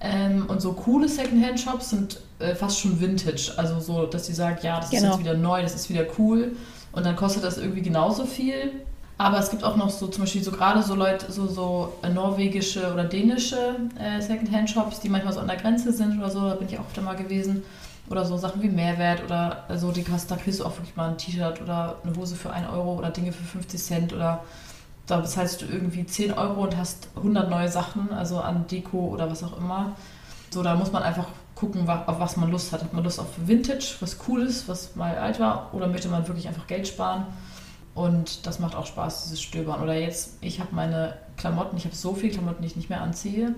[0.00, 3.52] Ähm, und so coole Secondhand-Shops sind äh, fast schon Vintage.
[3.56, 5.02] Also so, dass sie sagt, ja, das genau.
[5.02, 6.56] ist jetzt wieder neu, das ist wieder cool.
[6.92, 8.72] Und dann kostet das irgendwie genauso viel.
[9.18, 12.08] Aber es gibt auch noch so zum Beispiel so gerade so Leute, so, so äh,
[12.08, 16.54] norwegische oder dänische äh, Secondhand-Shops, die manchmal so an der Grenze sind oder so, da
[16.54, 17.62] bin ich auch öfter mal gewesen.
[18.08, 21.10] Oder so Sachen wie Mehrwert oder so, also die da kriegst du auch wirklich mal
[21.10, 24.42] ein T-Shirt oder eine Hose für 1 Euro oder Dinge für 50 Cent oder
[25.10, 29.30] da bezahlst du irgendwie 10 Euro und hast 100 neue Sachen, also an Deko oder
[29.30, 29.96] was auch immer.
[30.50, 32.82] So, da muss man einfach gucken, auf was man Lust hat.
[32.82, 36.26] Hat man Lust auf Vintage, was cool ist, was mal alt war, oder möchte man
[36.26, 37.26] wirklich einfach Geld sparen?
[37.94, 39.82] Und das macht auch Spaß, dieses Stöbern.
[39.82, 43.02] Oder jetzt, ich habe meine Klamotten, ich habe so viele Klamotten, die ich nicht mehr
[43.02, 43.54] anziehe.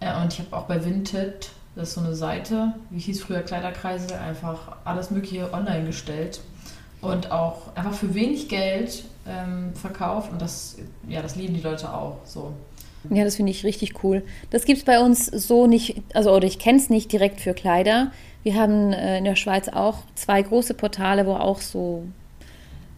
[0.00, 3.42] Äh, und ich habe auch bei Vinted, das ist so eine Seite, wie hieß früher
[3.42, 6.40] Kleiderkreise, einfach alles Mögliche online gestellt
[7.00, 10.76] und auch einfach für wenig Geld ähm, verkauft und das,
[11.08, 12.52] ja, das lieben die Leute auch so.
[13.10, 14.22] Ja, das finde ich richtig cool.
[14.50, 17.52] Das gibt es bei uns so nicht, also oder ich kenne es nicht direkt für
[17.52, 18.12] Kleider.
[18.42, 22.04] Wir haben äh, in der Schweiz auch zwei große Portale, wo auch so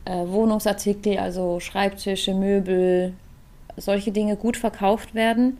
[0.04, 3.14] äh, Wohnungsartikel, also Schreibtische, Möbel,
[3.76, 5.58] solche Dinge gut verkauft werden.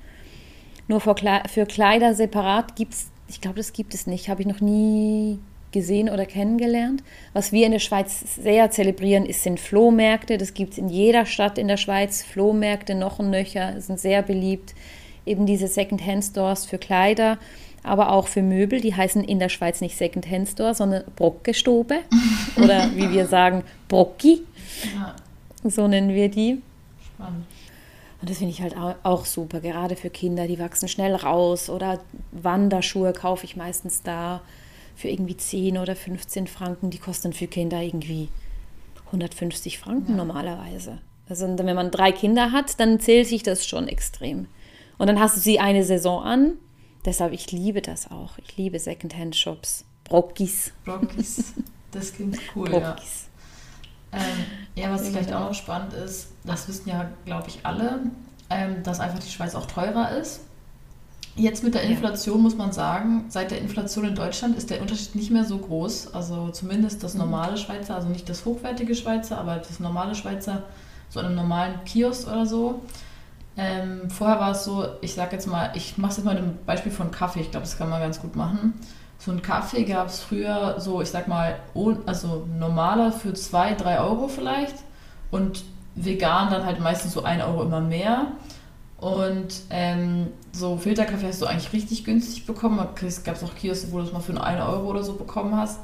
[0.89, 4.61] Nur für, Kleider separat gibt es, ich glaube, das gibt es nicht, habe ich noch
[4.61, 5.41] nie
[5.77, 7.03] gesehen oder kennengelernt.
[7.35, 10.39] Was wir in der Schweiz sehr zelebrieren, ist, sind Flohmärkte.
[10.39, 12.23] Das gibt es in jeder Stadt in der Schweiz.
[12.23, 14.75] Flohmärkte noch und nöcher sind sehr beliebt.
[15.27, 17.37] Eben diese Second-Hand-Stores für Kleider,
[17.83, 18.81] aber auch für Möbel.
[18.81, 21.99] Die heißen in der Schweiz nicht Second-Hand-Store, sondern Brockestobe
[22.57, 24.43] oder wie wir sagen, Brocki.
[24.95, 25.15] Ja.
[25.63, 26.63] So nennen wir die.
[27.15, 27.45] Spannend.
[28.23, 32.01] Und das finde ich halt auch super, gerade für Kinder, die wachsen schnell raus oder
[32.33, 34.41] Wanderschuhe kaufe ich meistens da
[34.97, 38.29] für irgendwie 10 oder 15 Franken, die kosten für Kinder irgendwie
[39.07, 40.17] 150 Franken ja.
[40.17, 40.99] normalerweise.
[41.29, 44.47] Also wenn man drei Kinder hat, dann zählt sich das schon extrem.
[44.99, 46.53] Und dann hast du sie eine Saison an.
[47.05, 48.39] Deshalb, ich liebe das auch.
[48.39, 49.85] Ich liebe Secondhand-Shops.
[50.05, 50.73] Brockis.
[50.85, 51.55] Brockis.
[51.91, 53.29] Das klingt cool, Brockis.
[54.13, 54.19] ja.
[54.19, 58.03] Ähm, ja, was vielleicht auch noch spannend ist, das wissen ja, glaube ich, alle,
[58.51, 60.41] ähm, dass einfach die Schweiz auch teurer ist.
[61.39, 62.43] Jetzt mit der Inflation ja.
[62.43, 66.15] muss man sagen, seit der Inflation in Deutschland ist der Unterschied nicht mehr so groß.
[66.15, 67.21] Also zumindest das mhm.
[67.21, 70.63] normale Schweizer, also nicht das hochwertige Schweizer, aber das normale Schweizer,
[71.11, 72.81] so in einem normalen Kiosk oder so.
[73.59, 76.59] Ähm, vorher war es so, ich sage jetzt mal, ich mache es jetzt mal ein
[76.67, 78.75] Beispiel von Kaffee, ich glaube, das kann man ganz gut machen.
[79.19, 81.57] So ein Kaffee gab es früher so, ich sag mal,
[82.07, 84.77] also normaler für 2, 3 Euro vielleicht
[85.31, 88.27] und vegan dann halt meistens so 1 Euro immer mehr.
[88.99, 92.85] Und ähm, so Filterkaffee hast du eigentlich richtig günstig bekommen.
[93.07, 95.81] Es gab auch Kioske, wo du es mal für 1 Euro oder so bekommen hast.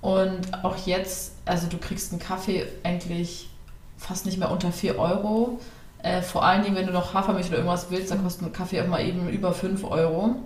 [0.00, 3.48] Und auch jetzt, also du kriegst einen Kaffee eigentlich
[3.96, 5.58] fast nicht mehr unter 4 Euro.
[6.02, 8.80] Äh, vor allen Dingen, wenn du noch Hafermilch oder irgendwas willst, dann kostet ein Kaffee
[8.82, 10.36] auch mal eben über 5 Euro.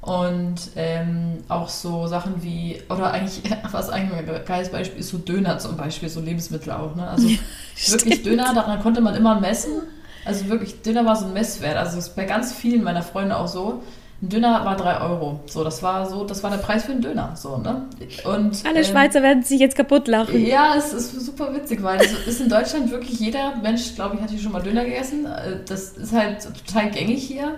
[0.00, 5.18] Und ähm, auch so Sachen wie, oder eigentlich, was eigentlich ein geiles Beispiel ist, so
[5.18, 6.94] Döner zum Beispiel, so Lebensmittel auch.
[6.94, 7.06] Ne?
[7.08, 7.38] Also ja,
[7.86, 8.22] wirklich.
[8.22, 9.82] Döner, daran konnte man immer messen.
[10.24, 11.76] Also wirklich, Döner war so ein Messwert.
[11.76, 13.82] Also das ist bei ganz vielen meiner Freunde auch so.
[14.22, 15.40] Ein Döner war 3 Euro.
[15.46, 17.34] So, das war so, das war der Preis für einen Döner.
[17.34, 17.86] So, ne?
[18.24, 20.46] Und, Alle ähm, Schweizer werden sich jetzt kaputt lachen.
[20.46, 24.22] Ja, es ist super witzig, weil es ist in Deutschland wirklich jeder Mensch, glaube ich,
[24.22, 25.26] hat hier schon mal Döner gegessen.
[25.26, 27.56] Äh, das ist halt total gängig hier.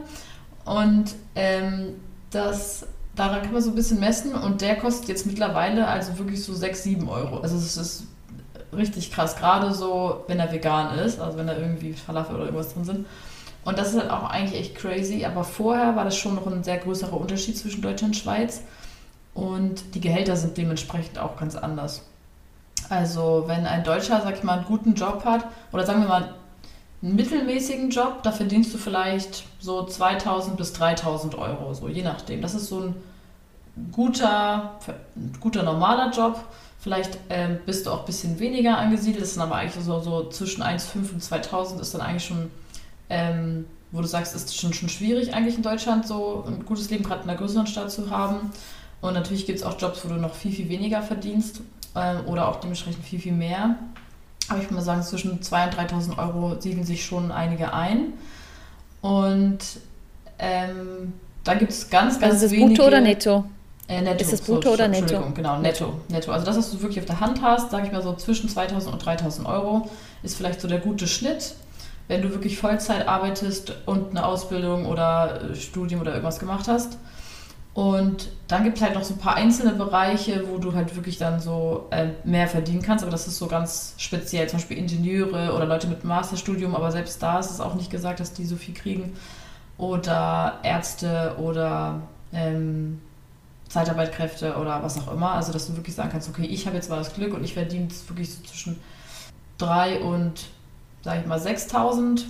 [0.64, 1.96] Und ähm,
[2.30, 6.42] das, daran kann man so ein bisschen messen und der kostet jetzt mittlerweile also wirklich
[6.42, 7.40] so 6, 7 Euro.
[7.40, 8.04] Also es ist
[8.76, 12.74] richtig krass, gerade so, wenn er vegan ist, also wenn da irgendwie Falafel oder irgendwas
[12.74, 13.06] drin sind.
[13.64, 16.62] Und das ist halt auch eigentlich echt crazy, aber vorher war das schon noch ein
[16.62, 18.62] sehr größerer Unterschied zwischen Deutschland und Schweiz
[19.32, 22.02] und die Gehälter sind dementsprechend auch ganz anders.
[22.88, 26.34] Also wenn ein Deutscher, sag ich mal, einen guten Job hat, oder sagen wir mal
[27.02, 32.42] einen mittelmäßigen Job, da verdienst du vielleicht so 2000 bis 3000 Euro, so je nachdem.
[32.42, 32.94] Das ist so ein
[33.92, 34.74] guter,
[35.40, 36.40] guter normaler Job.
[36.78, 40.28] Vielleicht ähm, bist du auch ein bisschen weniger angesiedelt, das sind aber eigentlich so, so
[40.28, 42.50] zwischen 1,5 und 2000 ist dann eigentlich schon,
[43.08, 47.04] ähm, wo du sagst, ist schon, schon schwierig eigentlich in Deutschland so ein gutes Leben
[47.04, 48.50] gerade in einer größeren Stadt zu haben.
[49.00, 51.60] Und natürlich gibt es auch Jobs, wo du noch viel, viel weniger verdienst
[51.94, 53.76] ähm, oder auch dementsprechend viel, viel mehr.
[54.48, 58.12] Aber ich würde mal sagen, zwischen 2.000 und 3.000 Euro siedeln sich schon einige ein.
[59.00, 59.58] Und
[60.38, 61.12] ähm,
[61.44, 62.74] da gibt es ganz, ganz also ist das wenige...
[62.74, 63.44] Brutto oder Netto?
[63.88, 64.22] Äh, netto.
[64.22, 65.02] Ist das Brutto so, oder Netto?
[65.02, 66.32] Entschuldigung, genau, netto, netto.
[66.32, 68.86] Also das, was du wirklich auf der Hand hast, sage ich mal so zwischen 2.000
[68.90, 69.90] und 3.000 Euro,
[70.22, 71.54] ist vielleicht so der gute Schnitt.
[72.08, 76.98] Wenn du wirklich Vollzeit arbeitest und eine Ausbildung oder äh, Studium oder irgendwas gemacht hast.
[77.74, 81.18] Und dann gibt es halt noch so ein paar einzelne Bereiche, wo du halt wirklich
[81.18, 85.52] dann so äh, mehr verdienen kannst, aber das ist so ganz speziell, zum Beispiel Ingenieure
[85.52, 88.54] oder Leute mit Masterstudium, aber selbst da ist es auch nicht gesagt, dass die so
[88.54, 89.16] viel kriegen.
[89.76, 93.00] Oder Ärzte oder ähm,
[93.74, 95.32] Zeitarbeitkräfte oder was auch immer.
[95.32, 97.54] Also dass du wirklich sagen kannst, okay, ich habe jetzt mal das Glück und ich
[97.54, 98.78] verdiene wirklich so zwischen
[99.58, 100.46] 3 und,
[101.02, 102.22] sag ich mal, 6.000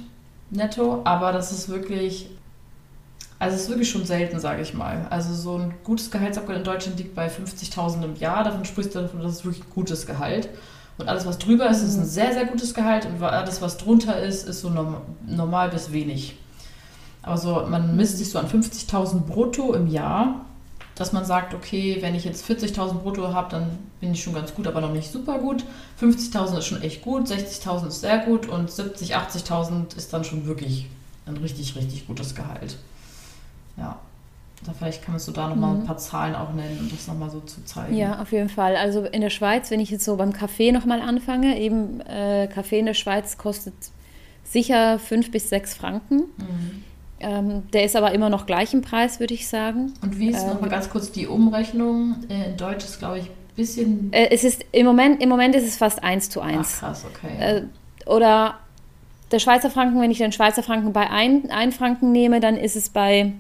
[0.51, 2.31] netto, aber das ist wirklich
[3.39, 5.07] also es ist wirklich schon selten, sage ich mal.
[5.11, 8.45] Also so ein gutes Gehaltsabgleich in Deutschland liegt bei 50.000 im Jahr.
[8.45, 10.49] Davon sprichst du davon, das ist wirklich ein gutes Gehalt.
[10.97, 13.07] Und alles, was drüber ist, ist ein sehr, sehr gutes Gehalt.
[13.07, 14.71] Und alles, was drunter ist, ist so
[15.27, 16.37] normal bis wenig.
[17.23, 20.47] Aber so, man misst sich so an 50.000 brutto im Jahr,
[20.95, 24.55] dass man sagt, okay, wenn ich jetzt 40.000 brutto habe, dann bin ich schon ganz
[24.55, 25.65] gut, aber noch nicht super gut.
[26.01, 30.47] 50.000 ist schon echt gut, 60.000 ist sehr gut und 70.000, 80.000 ist dann schon
[30.47, 30.87] wirklich
[31.27, 32.79] ein richtig, richtig gutes Gehalt.
[33.77, 33.99] Ja.
[34.65, 35.81] Da vielleicht kannst du da nochmal mhm.
[35.81, 37.95] ein paar Zahlen auch nennen, um das nochmal so zu zeigen.
[37.97, 38.77] Ja, auf jeden Fall.
[38.77, 42.79] Also in der Schweiz, wenn ich jetzt so beim Kaffee nochmal anfange, eben äh, Kaffee
[42.79, 43.75] in der Schweiz kostet
[44.45, 46.17] sicher fünf bis sechs Franken.
[46.39, 46.85] Mhm.
[47.25, 49.95] Ähm, der ist aber immer noch gleich im Preis, würde ich sagen.
[50.03, 52.17] Und wie ist ähm, nochmal ganz kurz die Umrechnung?
[52.29, 54.13] Äh, in Deutsch ist, glaube ich, ein bisschen.
[54.13, 56.75] Äh, es ist im Moment, im Moment ist es fast eins zu eins.
[56.77, 57.33] Ach, krass, okay.
[57.39, 57.63] Äh,
[58.07, 58.59] oder
[59.33, 62.77] der Schweizer Franken, wenn ich den Schweizer Franken bei ein, ein Franken nehme, dann ist
[62.77, 63.33] es bei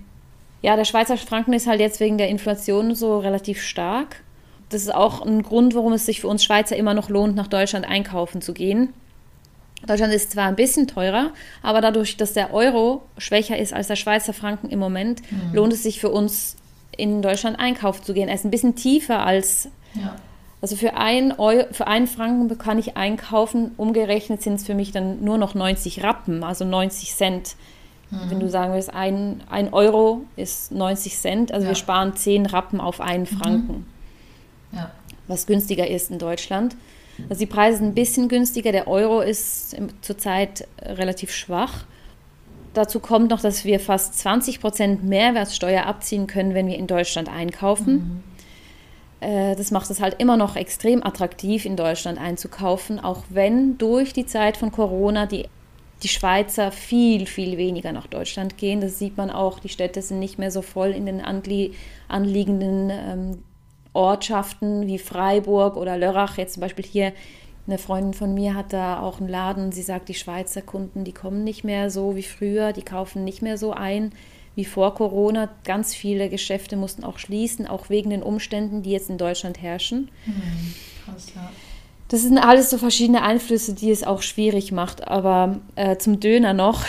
[0.64, 4.22] ja, der Schweizer Franken ist halt jetzt wegen der Inflation so relativ stark.
[4.70, 7.48] Das ist auch ein Grund, warum es sich für uns Schweizer immer noch lohnt, nach
[7.48, 8.94] Deutschland einkaufen zu gehen.
[9.87, 11.32] Deutschland ist zwar ein bisschen teurer,
[11.62, 15.54] aber dadurch, dass der Euro schwächer ist als der Schweizer Franken im Moment, mhm.
[15.54, 16.56] lohnt es sich für uns
[16.96, 18.28] in Deutschland einkaufen zu gehen.
[18.28, 19.68] Er ist ein bisschen tiefer als.
[19.94, 20.16] Ja.
[20.60, 23.72] Also für, ein Euro, für einen Franken kann ich einkaufen.
[23.76, 27.56] Umgerechnet sind es für mich dann nur noch 90 Rappen, also 90 Cent.
[28.10, 28.30] Mhm.
[28.30, 31.70] Wenn du sagen willst, ein, ein Euro ist 90 Cent, also ja.
[31.70, 33.38] wir sparen 10 Rappen auf einen mhm.
[33.38, 33.87] Franken.
[34.70, 34.78] Mhm.
[34.78, 34.90] Ja.
[35.28, 36.76] Was günstiger ist in Deutschland.
[37.29, 41.85] Also die Preise sind ein bisschen günstiger, der Euro ist zurzeit relativ schwach.
[42.75, 47.29] Dazu kommt noch, dass wir fast 20 Prozent Mehrwertsteuer abziehen können, wenn wir in Deutschland
[47.29, 48.23] einkaufen.
[49.23, 49.29] Mhm.
[49.29, 54.12] äh, das macht es halt immer noch extrem attraktiv, in Deutschland einzukaufen, auch wenn durch
[54.12, 55.46] die Zeit von Corona die,
[56.02, 58.81] die Schweizer viel, viel weniger nach Deutschland gehen.
[58.81, 63.42] Das sieht man auch, die Städte sind nicht mehr so voll in den anliegenden ähm,
[63.94, 66.36] Ortschaften wie Freiburg oder Lörrach.
[66.36, 67.12] Jetzt zum Beispiel hier
[67.66, 69.72] eine Freundin von mir hat da auch einen Laden.
[69.72, 73.40] Sie sagt, die Schweizer Kunden, die kommen nicht mehr so wie früher, die kaufen nicht
[73.40, 74.12] mehr so ein
[74.54, 75.48] wie vor Corona.
[75.64, 80.10] Ganz viele Geschäfte mussten auch schließen, auch wegen den Umständen, die jetzt in Deutschland herrschen.
[80.26, 80.74] Mhm.
[81.04, 81.50] Krass, ja.
[82.08, 85.08] Das sind alles so verschiedene Einflüsse, die es auch schwierig macht.
[85.08, 86.84] Aber äh, zum Döner noch,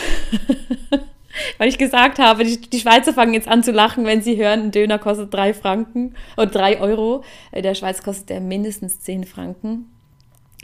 [1.58, 4.64] weil ich gesagt habe, die, die, Schweizer fangen jetzt an zu lachen, wenn sie hören,
[4.64, 7.24] ein Döner kostet drei Franken oder drei Euro.
[7.52, 9.90] In der Schweiz kostet der mindestens zehn Franken.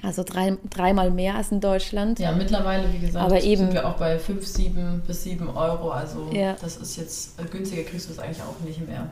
[0.02, 2.18] Also drei, dreimal mehr als in Deutschland.
[2.18, 5.90] Ja, mittlerweile, wie gesagt, Aber eben, sind wir auch bei 5, 7 bis 7 Euro.
[5.90, 6.56] Also ja.
[6.60, 9.08] das ist jetzt, äh, günstiger kriegst du es eigentlich auch nicht mehr.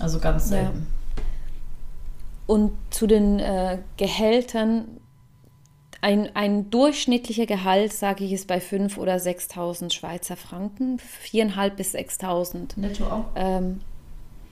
[0.00, 0.86] Also ganz selten.
[1.16, 1.22] Ja.
[2.46, 4.84] Und zu den äh, Gehältern,
[6.04, 10.98] ein, ein durchschnittlicher Gehalt, sage ich, ist bei 5.000 oder 6.000 Schweizer Franken.
[10.98, 12.78] 4.500 bis 6.000.
[12.78, 13.24] Netto auch?
[13.34, 13.80] Ähm,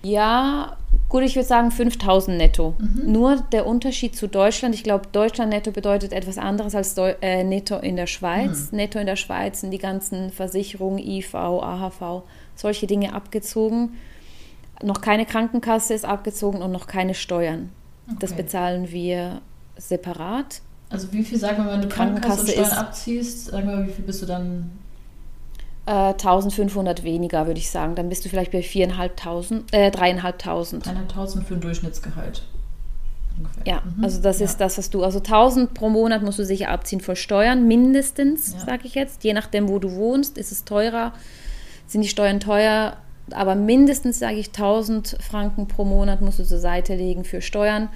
[0.03, 0.79] ja,
[1.11, 2.75] gut, ich würde sagen 5000 netto.
[2.79, 3.13] Mhm.
[3.13, 7.45] Nur der Unterschied zu Deutschland, ich glaube, Deutschland netto bedeutet etwas anderes als Deu äh,
[7.45, 8.73] netto in der Schweiz.
[8.73, 8.79] Mhm.
[8.79, 12.23] Netto in der Schweiz sind die ganzen Versicherungen, IV, AHV,
[12.57, 13.99] solche Dinge abgezogen.
[14.83, 17.69] Noch keine Krankenkasse ist abgezogen und noch keine Steuern.
[18.07, 18.17] Okay.
[18.21, 19.43] Das bezahlen wir
[19.77, 20.63] separat.
[20.93, 23.93] Also wie viel, sagen wir, wenn du Krankenkasse, Krankenkasse und Steuern abziehst, sagen wir, wie
[23.93, 24.71] viel bist du dann
[25.87, 27.95] 1500 äh, weniger, würde ich sagen.
[27.95, 30.83] Dann bist du vielleicht bei 4.500, äh, 3.500.
[30.85, 32.43] 3.500 für ein Durchschnittsgehalt.
[33.37, 33.63] Ungefähr.
[33.67, 34.05] Ja, mhm.
[34.05, 34.45] also das ja.
[34.45, 38.53] ist das, was du, also 1000 pro Monat musst du sicher abziehen vor Steuern, mindestens,
[38.53, 38.61] ja.
[38.61, 39.25] sage ich jetzt.
[39.25, 41.13] Je nachdem, wo du wohnst, ist es teurer,
[41.87, 42.97] sind die Steuern teuer,
[43.31, 47.89] aber mindestens, sage ich, 1000 Franken pro Monat musst du zur Seite legen für Steuern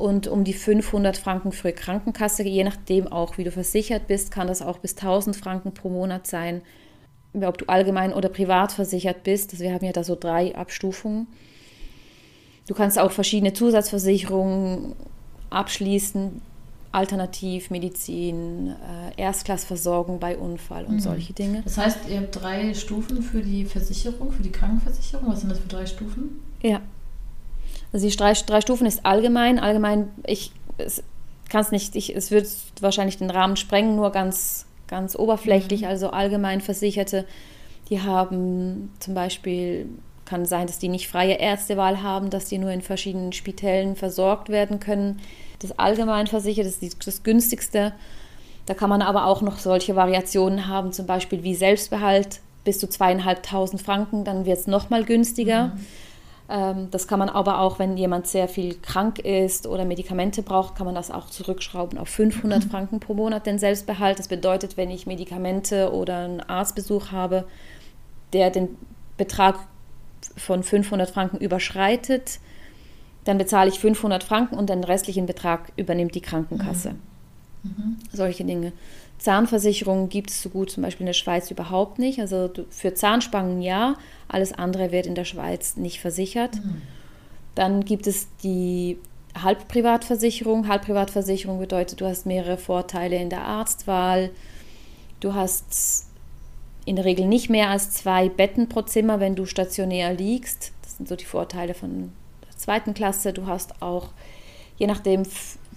[0.00, 4.48] und um die 500 Franken für Krankenkasse, je nachdem auch, wie du versichert bist, kann
[4.48, 6.62] das auch bis 1000 Franken pro Monat sein
[7.34, 9.52] ob du allgemein oder privat versichert bist.
[9.52, 11.28] Also wir haben ja da so drei Abstufungen.
[12.66, 14.94] Du kannst auch verschiedene Zusatzversicherungen
[15.50, 16.40] abschließen,
[16.92, 21.00] Alternativmedizin, äh, Erstklassversorgung bei Unfall und mhm.
[21.00, 21.62] solche Dinge.
[21.62, 25.28] Das heißt, ihr habt drei Stufen für die Versicherung, für die Krankenversicherung.
[25.28, 26.40] Was sind das für drei Stufen?
[26.62, 26.80] Ja.
[27.92, 29.58] Also die drei, drei Stufen ist allgemein.
[29.58, 30.52] Allgemein, ich
[31.48, 32.46] kann es nicht, ich, es wird
[32.80, 35.86] wahrscheinlich den Rahmen sprengen, nur ganz ganz oberflächlich, mhm.
[35.86, 37.24] also allgemein Versicherte,
[37.88, 39.88] die haben zum Beispiel,
[40.24, 44.48] kann sein, dass die nicht freie Ärztewahl haben, dass die nur in verschiedenen Spitällen versorgt
[44.48, 45.20] werden können.
[45.60, 47.92] Das allgemein Versicherte ist das günstigste.
[48.66, 52.88] Da kann man aber auch noch solche Variationen haben, zum Beispiel wie Selbstbehalt bis zu
[52.88, 55.68] zweieinhalbtausend Franken, dann wird es nochmal günstiger.
[55.68, 55.86] Mhm.
[56.50, 60.74] Ähm, das kann man aber auch, wenn jemand sehr viel krank ist oder Medikamente braucht,
[60.74, 62.70] kann man das auch zurückschrauben auf 500 mhm.
[62.70, 64.18] Franken pro Monat, den Selbstbehalt.
[64.18, 67.44] Das bedeutet, wenn ich Medikamente oder einen Arztbesuch habe,
[68.32, 68.76] der den
[69.16, 69.60] Betrag
[70.36, 72.40] von 500 Franken überschreitet,
[73.24, 76.94] dann bezahle ich 500 Franken und den restlichen Betrag übernimmt die Krankenkasse.
[77.62, 77.74] Mhm.
[77.76, 77.96] Mhm.
[78.12, 78.72] Solche Dinge.
[79.20, 82.20] Zahnversicherungen gibt es so gut zum Beispiel in der Schweiz überhaupt nicht.
[82.20, 83.96] Also für Zahnspangen ja,
[84.28, 86.56] alles andere wird in der Schweiz nicht versichert.
[86.56, 86.82] Mhm.
[87.54, 88.98] Dann gibt es die
[89.40, 90.68] Halbprivatversicherung.
[90.68, 94.30] Halbprivatversicherung bedeutet, du hast mehrere Vorteile in der Arztwahl.
[95.20, 96.06] Du hast
[96.86, 100.72] in der Regel nicht mehr als zwei Betten pro Zimmer, wenn du stationär liegst.
[100.80, 102.10] Das sind so die Vorteile von
[102.48, 103.34] der zweiten Klasse.
[103.34, 104.08] Du hast auch,
[104.78, 105.24] je nachdem,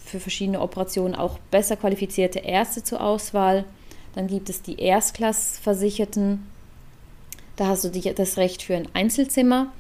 [0.04, 3.66] für verschiedene Operationen auch besser qualifizierte Ärzte zur Auswahl.
[4.16, 6.46] Dann gibt es die Erstklassversicherten.
[7.56, 9.72] Da hast du das Recht für ein Einzelzimmer.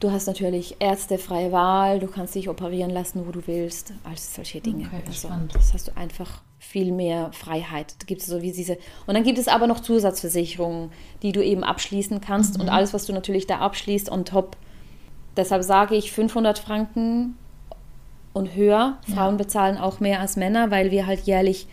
[0.00, 4.62] Du hast natürlich ärztefreie Wahl, du kannst dich operieren lassen, wo du willst, alles solche
[4.62, 4.86] Dinge.
[4.86, 7.96] Okay, also, das hast du einfach viel mehr Freiheit.
[7.98, 8.78] Da gibt es so wie diese.
[9.06, 10.90] Und dann gibt es aber noch Zusatzversicherungen,
[11.22, 12.62] die du eben abschließen kannst mhm.
[12.62, 14.56] und alles, was du natürlich da abschließt, on top.
[15.36, 17.36] Deshalb sage ich 500 Franken
[18.32, 18.98] und höher.
[19.12, 19.38] Frauen ja.
[19.38, 21.66] bezahlen auch mehr als Männer, weil wir halt jährlich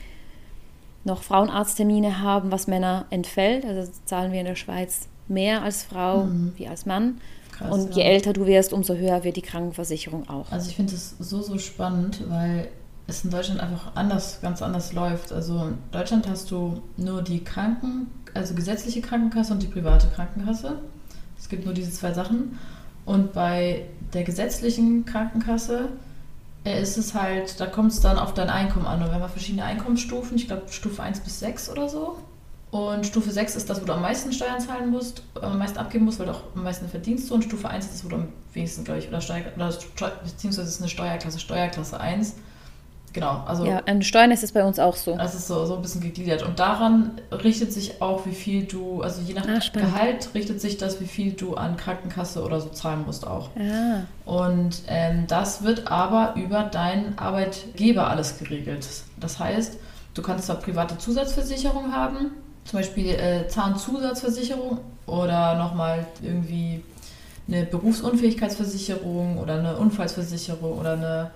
[1.04, 3.66] noch Frauenarzttermine haben, was Männer entfällt.
[3.66, 6.54] Also zahlen wir in der Schweiz mehr als Frau mhm.
[6.58, 7.20] wie als Mann.
[7.52, 8.10] Krass, und je ja.
[8.10, 10.52] älter du wirst, umso höher wird die Krankenversicherung auch.
[10.52, 12.68] Also ich finde es so, so spannend, weil
[13.08, 15.32] es in Deutschland einfach anders, ganz anders läuft.
[15.32, 20.80] Also in Deutschland hast du nur die Kranken, also gesetzliche Krankenkasse und die private Krankenkasse.
[21.40, 22.60] Es gibt nur diese zwei Sachen.
[23.06, 25.90] Und bei der gesetzlichen Krankenkasse
[26.74, 29.02] ist es halt, da kommt es dann auf dein Einkommen an.
[29.02, 32.18] Und wir haben verschiedene Einkommensstufen, ich glaube Stufe 1 bis 6 oder so.
[32.70, 35.78] Und Stufe 6 ist das, wo du am meisten Steuern zahlen musst, äh, am meisten
[35.78, 37.32] abgeben musst, weil du auch am meisten verdienst.
[37.32, 39.72] Und Stufe 1 ist das, wo du am wenigsten, glaube ich, oder, Steuer, oder
[40.24, 42.36] beziehungsweise ist eine Steuerklasse, Steuerklasse 1.
[43.18, 43.66] Genau, also.
[43.66, 45.18] Ja, an Steuern ist es bei uns auch so.
[45.18, 46.44] Das ist so, so ein bisschen gegliedert.
[46.44, 50.78] Und daran richtet sich auch, wie viel du, also je nach ah, Gehalt richtet sich
[50.78, 53.50] das, wie viel du an Krankenkasse oder so zahlen musst auch.
[53.58, 54.02] Ah.
[54.26, 58.88] Und ähm, das wird aber über deinen Arbeitgeber alles geregelt.
[59.20, 59.78] Das heißt,
[60.14, 62.34] du kannst zwar private Zusatzversicherung haben,
[62.66, 66.84] zum Beispiel äh, Zahnzusatzversicherung oder nochmal irgendwie
[67.48, 71.32] eine Berufsunfähigkeitsversicherung oder eine Unfallsversicherung oder eine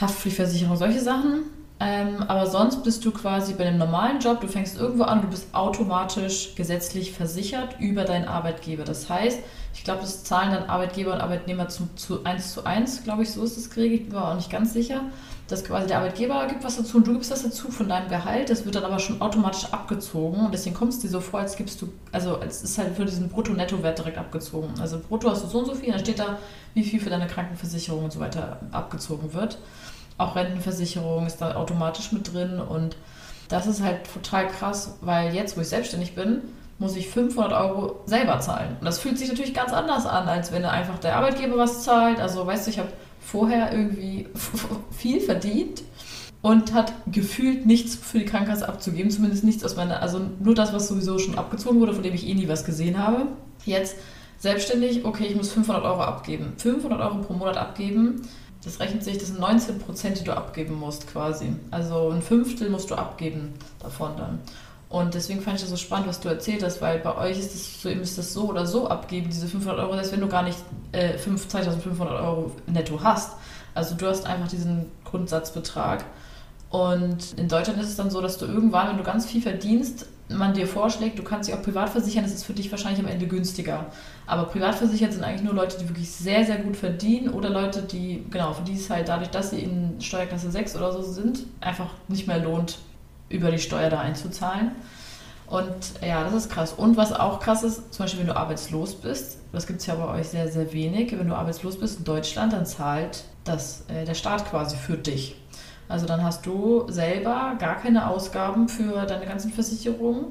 [0.00, 1.42] Haftpflichtversicherung, solche Sachen.
[1.80, 5.28] Ähm, aber sonst bist du quasi bei einem normalen Job, du fängst irgendwo an, du
[5.28, 8.84] bist automatisch gesetzlich versichert über deinen Arbeitgeber.
[8.84, 9.40] Das heißt,
[9.74, 13.32] ich glaube, das zahlen dann Arbeitgeber und Arbeitnehmer zu, zu 1 zu 1, glaube ich,
[13.32, 15.02] so ist es geregelt, ich bin mir auch nicht ganz sicher
[15.48, 18.48] dass quasi der Arbeitgeber gibt was dazu und du gibst das dazu von deinem Gehalt.
[18.48, 21.56] Das wird dann aber schon automatisch abgezogen und deswegen kommst du dir so vor, als
[21.56, 24.70] gibst du, also es ist halt für diesen Brutto-Netto-Wert direkt abgezogen.
[24.80, 26.38] Also brutto hast du so und so viel, dann steht da,
[26.72, 29.58] wie viel für deine Krankenversicherung und so weiter abgezogen wird.
[30.16, 32.96] Auch Rentenversicherung ist da automatisch mit drin und
[33.48, 36.42] das ist halt total krass, weil jetzt, wo ich selbstständig bin,
[36.78, 38.76] muss ich 500 Euro selber zahlen.
[38.80, 42.20] Und das fühlt sich natürlich ganz anders an, als wenn einfach der Arbeitgeber was zahlt.
[42.20, 42.88] Also weißt du, ich habe
[43.20, 44.28] vorher irgendwie
[44.90, 45.82] viel verdient
[46.42, 50.72] und hat gefühlt nichts für die Krankenkasse abzugeben, zumindest nichts aus meiner, also nur das,
[50.72, 53.28] was sowieso schon abgezogen wurde, von dem ich eh nie was gesehen habe.
[53.64, 53.96] Jetzt
[54.38, 56.52] selbstständig, okay, ich muss 500 Euro abgeben.
[56.58, 58.28] 500 Euro pro Monat abgeben,
[58.64, 61.54] das rechnet sich, das sind 19 Prozent, die du abgeben musst quasi.
[61.70, 64.40] Also ein Fünftel musst du abgeben davon dann.
[64.88, 67.54] Und deswegen fand ich das so spannend, was du erzählt hast, weil bei euch ist
[67.54, 70.28] es so, ihr müsst das so oder so abgeben, diese 500 Euro, selbst wenn du
[70.28, 70.58] gar nicht
[70.92, 73.32] äh, 2500 Euro netto hast.
[73.74, 76.04] Also du hast einfach diesen Grundsatzbetrag.
[76.70, 80.06] Und in Deutschland ist es dann so, dass du irgendwann, wenn du ganz viel verdienst,
[80.28, 83.10] man dir vorschlägt, du kannst dich auch privat versichern, das ist für dich wahrscheinlich am
[83.10, 83.86] Ende günstiger.
[84.26, 87.82] Aber privat versichert sind eigentlich nur Leute, die wirklich sehr, sehr gut verdienen oder Leute,
[87.82, 91.40] die, genau, für die es halt dadurch, dass sie in Steuerklasse 6 oder so sind,
[91.60, 92.78] einfach nicht mehr lohnt,
[93.28, 94.72] über die Steuer da einzuzahlen.
[95.46, 96.72] Und ja, das ist krass.
[96.72, 99.94] Und was auch krass ist, zum Beispiel, wenn du arbeitslos bist, das gibt es ja
[99.94, 101.16] bei euch sehr, sehr wenig.
[101.16, 105.36] Wenn du arbeitslos bist in Deutschland, dann zahlt das, äh, der Staat quasi für dich.
[105.88, 110.26] Also dann hast du selber gar keine Ausgaben für deine ganzen Versicherungen.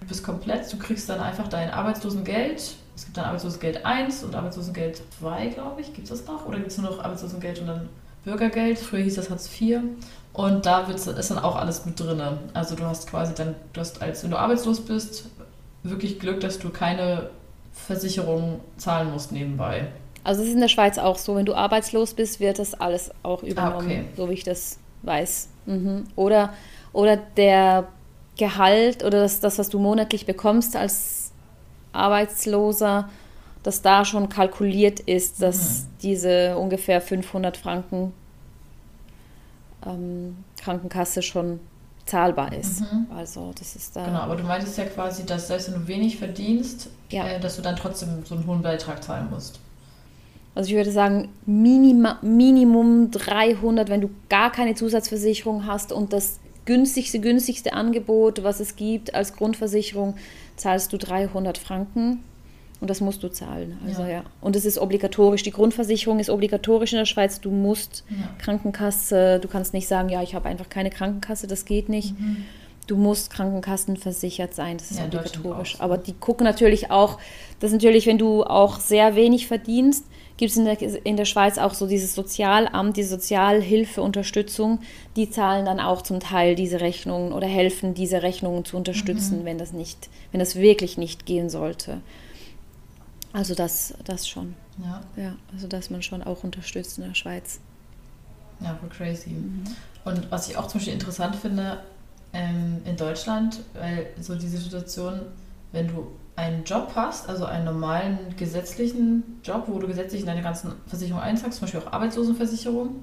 [0.00, 2.76] Du bist komplett, du kriegst dann einfach dein Arbeitslosengeld.
[2.94, 5.92] Es gibt dann Arbeitslosengeld 1 und Arbeitslosengeld 2, glaube ich.
[5.92, 6.46] Gibt es das noch?
[6.46, 7.88] Oder gibt es nur noch Arbeitslosengeld und dann
[8.24, 8.78] Bürgergeld?
[8.78, 9.80] Früher hieß das Hartz IV.
[10.32, 12.20] Und da ist dann auch alles mit drin.
[12.52, 15.30] Also du hast quasi dann, du hast als wenn du arbeitslos bist,
[15.82, 17.30] wirklich Glück, dass du keine
[17.72, 19.88] Versicherung zahlen musst nebenbei.
[20.24, 23.12] Also es ist in der Schweiz auch so, wenn du arbeitslos bist, wird das alles
[23.22, 24.04] auch übernommen, ah, okay.
[24.16, 25.48] so wie ich das weiß.
[25.66, 26.04] Mhm.
[26.16, 26.52] Oder,
[26.92, 27.88] oder der
[28.36, 31.32] Gehalt oder das, das, was du monatlich bekommst als
[31.92, 33.08] Arbeitsloser,
[33.62, 35.86] dass da schon kalkuliert ist, dass mhm.
[36.02, 38.12] diese ungefähr 500 Franken
[39.84, 41.60] ähm, Krankenkasse schon
[42.04, 42.80] zahlbar ist.
[42.80, 43.06] Mhm.
[43.14, 44.04] Also das ist da.
[44.04, 47.26] Genau, aber du meintest ja quasi, dass selbst wenn du wenig verdienst, ja.
[47.26, 49.58] äh, dass du dann trotzdem so einen hohen Beitrag zahlen musst.
[50.56, 56.40] Also ich würde sagen, Minima, Minimum 300, wenn du gar keine Zusatzversicherung hast und das
[56.64, 60.16] günstigste, günstigste Angebot, was es gibt als Grundversicherung,
[60.56, 62.24] zahlst du 300 Franken
[62.80, 63.78] und das musst du zahlen.
[63.86, 64.08] Also ja.
[64.08, 64.24] ja.
[64.40, 65.42] Und es ist obligatorisch.
[65.42, 67.38] Die Grundversicherung ist obligatorisch in der Schweiz.
[67.38, 68.16] Du musst ja.
[68.38, 72.18] Krankenkasse, du kannst nicht sagen, ja, ich habe einfach keine Krankenkasse, das geht nicht.
[72.18, 72.44] Mhm.
[72.86, 75.80] Du musst krankenkassenversichert sein, das ist ja, obligatorisch.
[75.80, 77.18] Aber die gucken natürlich auch,
[77.58, 80.04] dass natürlich, wenn du auch sehr wenig verdienst,
[80.36, 84.80] gibt es in der, in der Schweiz auch so dieses Sozialamt, die Sozialhilfeunterstützung,
[85.16, 89.44] die zahlen dann auch zum Teil diese Rechnungen oder helfen, diese Rechnungen zu unterstützen, mhm.
[89.44, 92.00] wenn das nicht, wenn das wirklich nicht gehen sollte.
[93.32, 94.54] Also das, das schon.
[94.82, 95.00] Ja.
[95.16, 95.36] ja.
[95.52, 97.60] Also dass man schon auch unterstützt in der Schweiz.
[98.60, 99.30] Ja, voll crazy.
[99.30, 99.64] Mhm.
[100.04, 101.78] Und was ich auch zum Beispiel interessant finde,
[102.36, 105.20] ähm, in Deutschland, weil so diese Situation,
[105.72, 110.42] wenn du einen Job hast, also einen normalen gesetzlichen Job, wo du gesetzlich in deine
[110.42, 112.96] ganzen Versicherungen eintragst, zum Beispiel auch Arbeitslosenversicherung,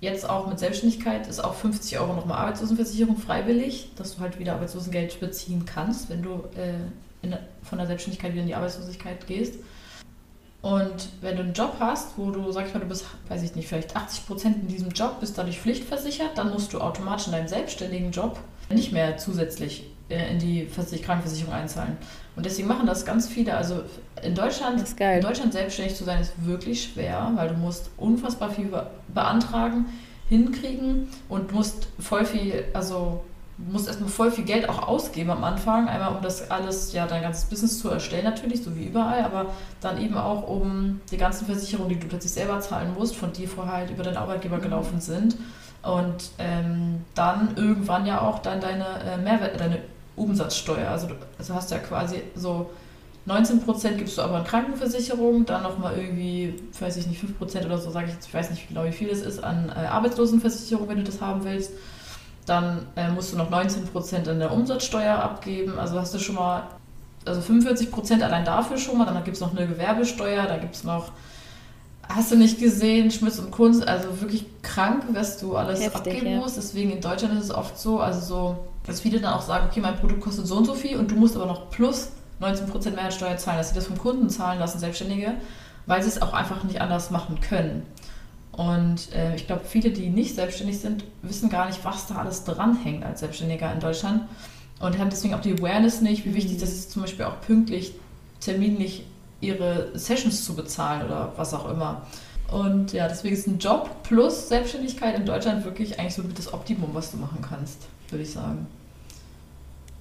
[0.00, 4.54] jetzt auch mit Selbstständigkeit ist auch 50 Euro nochmal Arbeitslosenversicherung freiwillig, dass du halt wieder
[4.54, 6.72] Arbeitslosengeld beziehen kannst, wenn du äh,
[7.20, 9.56] in, von der Selbstständigkeit wieder in die Arbeitslosigkeit gehst.
[10.62, 13.54] Und wenn du einen Job hast, wo du, sag ich mal, du bist, weiß ich
[13.54, 17.32] nicht, vielleicht 80 Prozent in diesem Job, bist dadurch pflichtversichert, dann musst du automatisch in
[17.32, 18.38] deinem selbstständigen Job
[18.74, 21.96] nicht mehr zusätzlich äh, in die Krankenversicherung einzahlen.
[22.36, 23.56] Und deswegen machen das ganz viele.
[23.56, 23.82] Also
[24.22, 28.70] in Deutschland, in Deutschland selbstständig zu sein, ist wirklich schwer, weil du musst unfassbar viel
[29.12, 29.86] beantragen,
[30.28, 33.22] hinkriegen und musst voll viel, also
[33.58, 35.88] musst erstmal voll viel Geld auch ausgeben am Anfang.
[35.88, 39.46] Einmal, um das alles, ja, dein ganzes Business zu erstellen, natürlich, so wie überall, aber
[39.80, 43.48] dann eben auch, um die ganzen Versicherungen, die du plötzlich selber zahlen musst, von dir
[43.48, 44.62] vorher halt über deinen Arbeitgeber mhm.
[44.62, 45.36] gelaufen sind.
[45.82, 49.78] Und ähm, dann irgendwann ja auch dann deine äh, Mehrwert, deine
[50.14, 50.88] Umsatzsteuer.
[50.88, 52.70] Also du also hast ja quasi so
[53.26, 57.90] 19% gibst du aber in Krankenversicherung, dann nochmal irgendwie, weiß ich nicht, 5% oder so,
[57.90, 60.98] sage ich jetzt, ich weiß nicht genau, wie viel es ist, an äh, Arbeitslosenversicherung, wenn
[60.98, 61.70] du das haben willst.
[62.46, 65.78] Dann äh, musst du noch 19% an der Umsatzsteuer abgeben.
[65.78, 66.64] Also hast du schon mal,
[67.24, 69.04] also 45% allein dafür schon mal.
[69.04, 71.12] Dann gibt es noch eine Gewerbesteuer, da gibt es noch,
[72.14, 76.26] hast du nicht gesehen, Schmitz und Kunst, also wirklich krank, was du alles Heftig, abgeben
[76.26, 76.38] ja.
[76.38, 76.56] musst.
[76.56, 78.56] Deswegen in Deutschland ist es oft so, also so,
[78.86, 81.16] dass viele dann auch sagen, okay, mein Produkt kostet so und so viel und du
[81.16, 82.10] musst aber noch plus
[82.40, 85.34] 19% Mehrwertsteuer zahlen, dass sie das vom Kunden zahlen lassen, Selbstständige,
[85.86, 87.86] weil sie es auch einfach nicht anders machen können.
[88.52, 92.44] Und äh, ich glaube, viele, die nicht selbstständig sind, wissen gar nicht, was da alles
[92.44, 94.22] dranhängt als Selbstständiger in Deutschland
[94.78, 96.60] und haben deswegen auch die Awareness nicht, wie wichtig mhm.
[96.60, 97.94] das ist, zum Beispiel auch pünktlich,
[98.40, 99.06] terminlich
[99.42, 102.02] ihre Sessions zu bezahlen oder was auch immer.
[102.50, 106.90] Und ja, deswegen ist ein Job plus Selbstständigkeit in Deutschland wirklich eigentlich so das Optimum,
[106.92, 107.78] was du machen kannst,
[108.08, 108.66] würde ich sagen.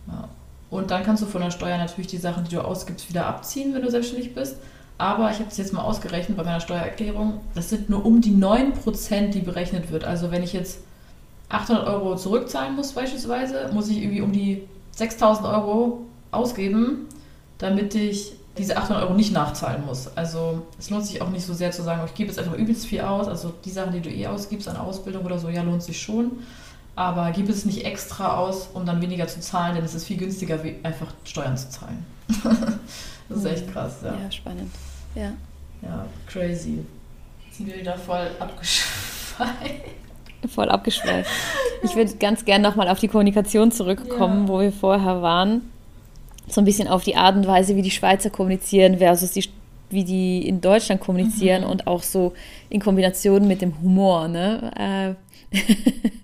[0.07, 0.29] Ja.
[0.69, 3.73] Und dann kannst du von der Steuer natürlich die Sachen, die du ausgibst, wieder abziehen,
[3.73, 4.55] wenn du selbstständig bist.
[4.97, 7.41] Aber ich habe es jetzt mal ausgerechnet bei meiner Steuererklärung.
[7.55, 10.03] Das sind nur um die 9%, die berechnet wird.
[10.03, 10.79] Also wenn ich jetzt
[11.49, 17.07] 800 Euro zurückzahlen muss beispielsweise, muss ich irgendwie um die 6000 Euro ausgeben,
[17.57, 20.15] damit ich diese 800 Euro nicht nachzahlen muss.
[20.15, 22.85] Also es lohnt sich auch nicht so sehr zu sagen, ich gebe jetzt einfach übelst
[22.85, 23.27] viel aus.
[23.27, 26.31] Also die Sachen, die du eh ausgibst an Ausbildung oder so, ja, lohnt sich schon
[26.95, 30.17] aber gib es nicht extra aus, um dann weniger zu zahlen, denn es ist viel
[30.17, 32.05] günstiger, einfach Steuern zu zahlen.
[33.29, 34.13] das ist echt krass, ja.
[34.13, 34.71] Ja, spannend.
[35.15, 35.31] Ja.
[35.81, 36.79] Ja, crazy.
[37.45, 39.51] Jetzt sind wir wieder voll abgeschweift.
[40.53, 41.29] Voll abgeschweift.
[41.83, 44.47] Ich würde ganz gerne nochmal auf die Kommunikation zurückkommen, ja.
[44.47, 45.71] wo wir vorher waren.
[46.47, 49.45] So ein bisschen auf die Art und Weise, wie die Schweizer kommunizieren versus die,
[49.89, 51.69] wie die in Deutschland kommunizieren mhm.
[51.69, 52.33] und auch so
[52.69, 54.27] in Kombination mit dem Humor.
[54.27, 55.15] Ne?
[55.51, 55.57] Äh,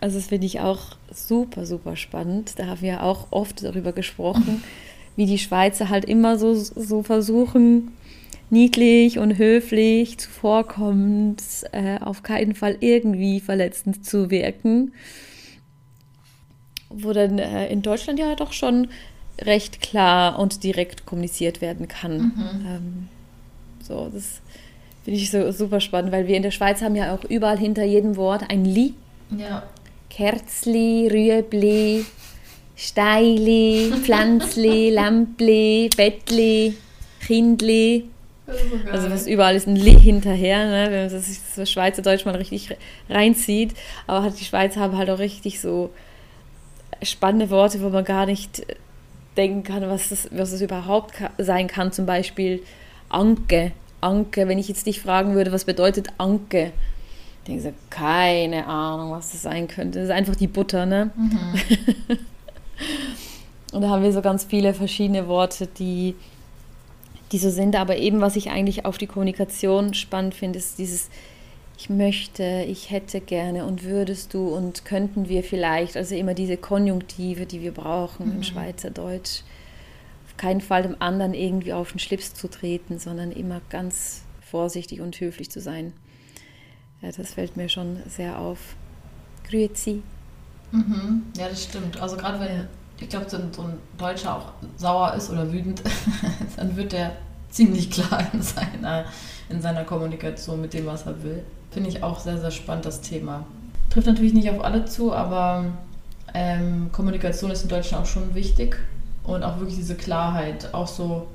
[0.00, 2.58] Also das finde ich auch super, super spannend.
[2.58, 4.64] Da haben wir auch oft darüber gesprochen,
[5.16, 7.92] wie die Schweizer halt immer so, so versuchen,
[8.48, 14.92] niedlich und höflich, zuvorkommend, äh, auf keinen Fall irgendwie verletzend zu wirken.
[16.90, 18.88] Wo dann äh, in Deutschland ja doch schon
[19.40, 22.18] recht klar und direkt kommuniziert werden kann.
[22.18, 22.66] Mhm.
[22.66, 23.08] Ähm,
[23.82, 24.40] so, das
[25.04, 27.84] finde ich so super spannend, weil wir in der Schweiz haben ja auch überall hinter
[27.84, 28.94] jedem Wort ein Li.
[29.36, 29.62] Ja.
[30.10, 32.04] Kerzli, Rüebli,
[32.76, 36.74] Steili, Pflänzli, Lämpli, Bettli,
[37.24, 38.06] Kindli.
[38.90, 40.90] Also das überall ist ein Li hinterher, ne?
[40.90, 42.76] wenn man das, das Schweizerdeutsch mal richtig
[43.08, 43.74] reinzieht.
[44.08, 45.90] Aber die Schweizer haben halt auch richtig so
[47.02, 48.66] spannende Worte, wo man gar nicht
[49.36, 51.92] denken kann, was das, was das überhaupt sein kann.
[51.92, 52.62] Zum Beispiel
[53.08, 53.72] Anke.
[54.00, 56.72] Anke, wenn ich jetzt dich fragen würde, was bedeutet Anke?
[57.50, 59.98] denke so, keine Ahnung, was das sein könnte.
[59.98, 61.10] Das ist einfach die Butter, ne?
[61.16, 62.18] Mhm.
[63.72, 66.14] und da haben wir so ganz viele verschiedene Worte, die,
[67.32, 67.76] die so sind.
[67.76, 71.10] Aber eben, was ich eigentlich auf die Kommunikation spannend finde, ist dieses
[71.80, 76.58] ich möchte, ich hätte gerne und würdest du und könnten wir vielleicht, also immer diese
[76.58, 78.36] Konjunktive, die wir brauchen mhm.
[78.36, 79.40] im Schweizerdeutsch.
[80.26, 85.00] Auf keinen Fall dem anderen irgendwie auf den Schlips zu treten, sondern immer ganz vorsichtig
[85.00, 85.94] und höflich zu sein.
[87.00, 88.58] Ja, das fällt mir schon sehr auf.
[89.48, 90.02] Grüezi.
[90.72, 91.22] Mhm.
[91.38, 91.98] Ja, das stimmt.
[91.98, 92.68] Also gerade wenn,
[93.00, 95.82] ich glaube, so, so ein Deutscher auch sauer ist oder wütend,
[96.56, 97.16] dann wird der
[97.48, 99.06] ziemlich klar in seiner,
[99.48, 101.42] in seiner Kommunikation mit dem, was er will.
[101.70, 103.44] Finde ich auch sehr, sehr spannend, das Thema.
[103.90, 105.66] Trifft natürlich nicht auf alle zu, aber
[106.34, 108.76] ähm, Kommunikation ist in Deutschland auch schon wichtig.
[109.24, 110.72] Und auch wirklich diese Klarheit.
[110.72, 111.28] Auch so,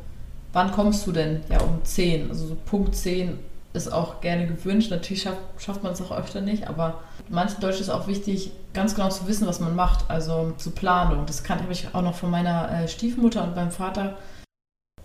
[0.54, 1.42] wann kommst du denn?
[1.50, 2.30] Ja, um 10.
[2.30, 3.40] Also so Punkt 10
[3.74, 4.92] ist auch gerne gewünscht.
[4.92, 8.96] Natürlich schafft, schafft man es auch öfter nicht, aber manchen Deutschen ist auch wichtig, ganz
[8.96, 11.26] genau zu wissen, was man macht, also zur Planung.
[11.26, 14.18] Das habe ich auch noch von meiner äh, Stiefmutter und meinem Vater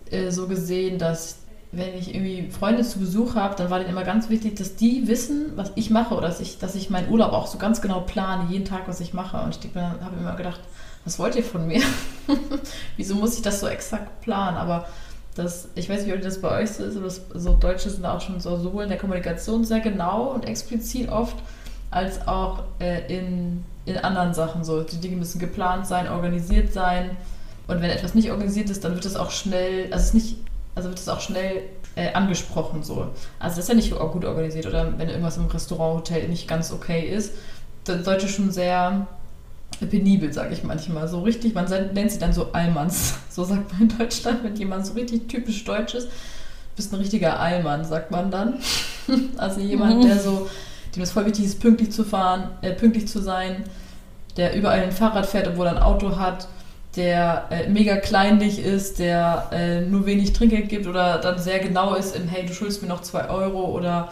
[0.09, 1.40] äh, so gesehen, dass
[1.71, 5.07] wenn ich irgendwie Freunde zu Besuch habe, dann war denen immer ganz wichtig, dass die
[5.07, 8.01] wissen, was ich mache oder dass ich, dass ich meinen Urlaub auch so ganz genau
[8.01, 9.41] plane, jeden Tag, was ich mache.
[9.41, 10.59] Und ich habe immer gedacht,
[11.05, 11.81] was wollt ihr von mir?
[12.97, 14.57] Wieso muss ich das so exakt planen?
[14.57, 14.85] Aber
[15.35, 18.05] das, ich weiß nicht, ob das bei euch so ist, aber das, so Deutsche sind
[18.05, 21.37] auch schon so sowohl in der Kommunikation sehr genau und explizit oft,
[21.89, 24.83] als auch äh, in, in anderen Sachen so.
[24.83, 27.11] Die Dinge müssen geplant sein, organisiert sein.
[27.67, 30.35] Und wenn etwas nicht organisiert ist, dann wird es auch schnell, also es nicht,
[30.75, 31.63] also wird es auch schnell
[31.95, 33.09] äh, angesprochen so.
[33.39, 36.71] Also das ist ja nicht gut organisiert oder wenn irgendwas im Restaurant, Hotel nicht ganz
[36.71, 37.33] okay ist,
[37.83, 39.07] dann sollte schon sehr
[39.89, 41.07] penibel, sage ich manchmal.
[41.07, 43.15] So richtig, man nennt sie dann so Allmanns.
[43.31, 46.09] So sagt man in Deutschland, wenn jemand so richtig typisch deutsch ist.
[46.75, 48.55] Bist ein richtiger Allmann, sagt man dann.
[49.37, 50.49] also jemand, der so,
[50.93, 53.63] dem es voll wichtig ist, pünktlich zu fahren, äh, pünktlich zu sein,
[54.35, 56.49] der überall ein Fahrrad fährt, obwohl er ein Auto hat,
[56.95, 61.93] der äh, mega kleinlich ist, der äh, nur wenig Trinkgeld gibt oder dann sehr genau
[61.93, 64.11] ist im Hey, du schuldest mir noch zwei Euro oder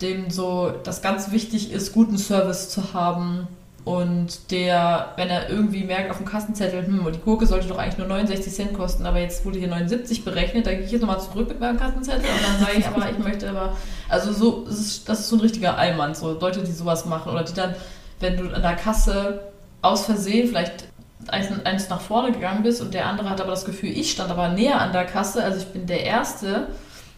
[0.00, 3.48] dem so das ganz wichtig ist, guten Service zu haben
[3.84, 7.98] und der, wenn er irgendwie merkt auf dem Kassenzettel, hm, die Gurke sollte doch eigentlich
[7.98, 11.20] nur 69 Cent kosten, aber jetzt wurde hier 79 berechnet, dann gehe ich jetzt nochmal
[11.20, 13.76] zurück mit meinem Kassenzettel und dann sage ich, aber ich möchte aber,
[14.08, 17.30] also so, das ist, das ist so ein richtiger Allmann, so Leute, die sowas machen
[17.30, 17.74] oder die dann,
[18.20, 19.52] wenn du an der Kasse
[19.82, 20.86] aus Versehen vielleicht
[21.30, 24.30] eins, eins nach vorne gegangen bist und der andere hat aber das Gefühl, ich stand
[24.30, 26.68] aber näher an der Kasse, also ich bin der Erste,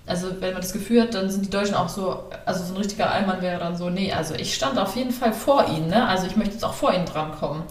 [0.07, 2.77] also wenn man das Gefühl hat, dann sind die Deutschen auch so, also so ein
[2.79, 6.07] richtiger Allmann wäre dann so, nee, also ich stand auf jeden Fall vor ihnen, ne?
[6.07, 7.65] Also ich möchte jetzt auch vor ihnen drankommen.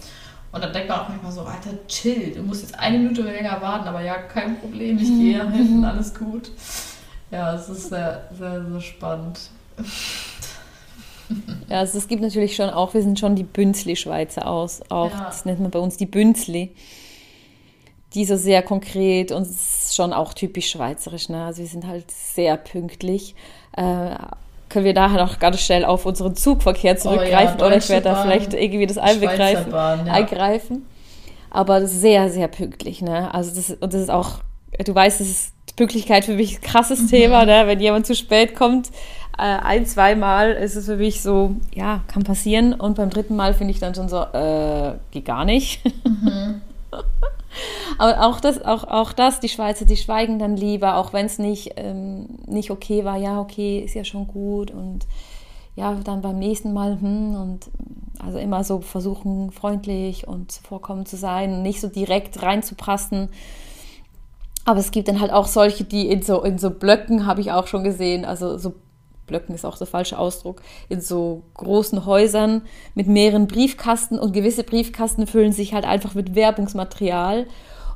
[0.51, 3.61] Und dann denkt man auch manchmal so, Alter, chill, du musst jetzt eine Minute länger
[3.61, 6.51] warten, aber ja, kein Problem, ich gehe hinten, alles gut.
[7.31, 9.39] Ja, es ist sehr, sehr, sehr spannend.
[11.69, 15.25] Ja, also es gibt natürlich schon auch, wir sind schon die Bünzli-Schweizer aus, auch, ja.
[15.25, 16.71] das nennt man bei uns die Bünzli
[18.15, 19.47] die so sehr konkret und
[19.91, 21.29] schon auch typisch schweizerisch.
[21.29, 21.43] Ne?
[21.43, 23.35] Also wir sind halt sehr pünktlich.
[23.75, 24.15] Äh,
[24.69, 28.05] können wir nachher noch ganz schnell auf unseren Zugverkehr zurückgreifen oh ja, oder ich werde
[28.05, 30.13] da vielleicht irgendwie das einbegreifen, Bahn, ja.
[30.13, 30.85] eingreifen.
[31.51, 33.01] Aber sehr, sehr pünktlich.
[33.01, 33.33] Ne?
[33.33, 34.39] Also das, und das ist auch,
[34.83, 37.09] du weißt, das ist Pünktlichkeit für mich ein krasses mhm.
[37.09, 37.45] Thema.
[37.45, 37.63] Ne?
[37.67, 38.91] Wenn jemand zu spät kommt,
[39.37, 42.73] äh, ein, zweimal ist es für mich so, ja, kann passieren.
[42.73, 45.81] Und beim dritten Mal finde ich dann schon so, äh, geht gar nicht.
[46.05, 46.61] Mhm.
[47.97, 51.39] Aber auch das, auch, auch das, die Schweizer, die schweigen dann lieber, auch wenn es
[51.39, 53.17] nicht, ähm, nicht okay war.
[53.17, 54.71] Ja, okay, ist ja schon gut.
[54.71, 55.05] Und
[55.75, 57.69] ja, dann beim nächsten Mal, hm, und
[58.19, 63.29] also immer so versuchen, freundlich und vorkommen zu sein, nicht so direkt reinzuprassen.
[64.63, 67.51] Aber es gibt dann halt auch solche, die in so, in so Blöcken, habe ich
[67.51, 68.73] auch schon gesehen, also so
[69.27, 72.61] Blöcken ist auch der falsche Ausdruck, in so großen Häusern
[72.93, 77.47] mit mehreren Briefkasten und gewisse Briefkasten füllen sich halt einfach mit Werbungsmaterial.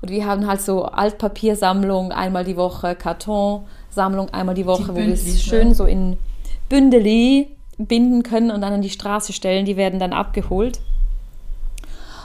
[0.02, 4.96] Und wir haben halt so Altpapiersammlung einmal die Woche, Kartonsammlung einmal die Woche, die wo
[4.96, 6.18] wir es schön so in
[6.70, 9.66] Bündeli binden können und dann an die Straße stellen.
[9.66, 10.80] Die werden dann abgeholt.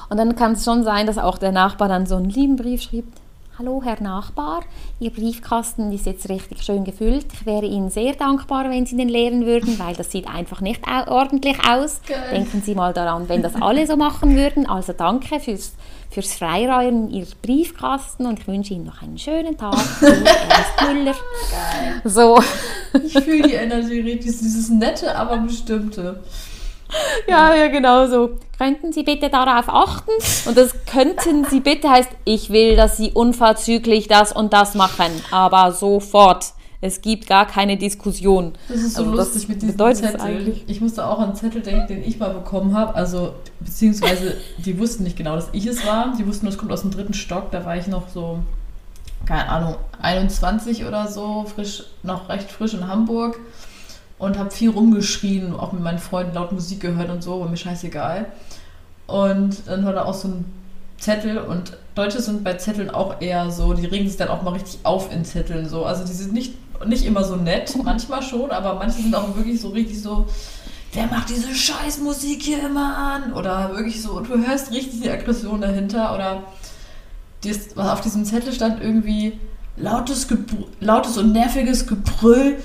[0.08, 2.82] Und dann kann es schon sein, dass auch der Nachbar dann so einen lieben Brief
[2.82, 3.20] schreibt.
[3.56, 4.64] Hallo Herr Nachbar,
[4.98, 7.26] Ihr Briefkasten ist jetzt richtig schön gefüllt.
[7.34, 10.80] Ich wäre Ihnen sehr dankbar, wenn Sie den leeren würden, weil das sieht einfach nicht
[11.06, 12.00] ordentlich aus.
[12.04, 12.18] Geil.
[12.32, 14.68] Denken Sie mal daran, wenn das alle so machen würden.
[14.68, 15.74] Also danke fürs,
[16.10, 19.72] fürs Freiräumen Ihrer Briefkasten und ich wünsche Ihnen noch einen schönen Tag.
[20.00, 21.14] Ernst Müller.
[21.14, 22.02] Geil.
[22.02, 22.42] So.
[23.04, 26.24] Ich fühle die Energie richtig, dieses nette, aber bestimmte.
[27.28, 28.36] Ja, ja, genau so.
[28.58, 30.10] Könnten Sie bitte darauf achten?
[30.46, 35.10] Und das könnten Sie bitte heißt, ich will, dass Sie unverzüglich das und das machen,
[35.30, 36.52] aber sofort.
[36.80, 38.52] Es gibt gar keine Diskussion.
[38.68, 40.60] Das ist so also lustig mit diesem Zettel.
[40.66, 42.94] Ich musste auch an einen Zettel denken, den ich mal bekommen habe.
[42.94, 46.12] Also, beziehungsweise, die wussten nicht genau, dass ich es war.
[46.18, 47.50] Die wussten, es kommt aus dem dritten Stock.
[47.52, 48.40] Da war ich noch so,
[49.24, 53.40] keine Ahnung, 21 oder so, frisch, noch recht frisch in Hamburg
[54.18, 57.56] und habe viel rumgeschrien, auch mit meinen Freunden laut Musik gehört und so, war mir
[57.56, 58.26] scheißegal.
[59.06, 60.44] Und dann war da auch so ein
[60.98, 64.52] Zettel und Deutsche sind bei Zetteln auch eher so, die regen sich dann auch mal
[64.52, 65.84] richtig auf in Zetteln so.
[65.84, 66.54] Also die sind nicht,
[66.86, 70.26] nicht immer so nett, manchmal schon, aber manche sind auch wirklich so richtig so,
[70.92, 73.32] wer macht diese Scheißmusik hier immer an?
[73.34, 76.44] Oder wirklich so, du hörst richtig die Aggression dahinter oder
[77.42, 79.38] dies, auf diesem Zettel stand irgendwie
[79.76, 80.26] lautes,
[80.80, 82.56] lautes und nerviges Gebrüll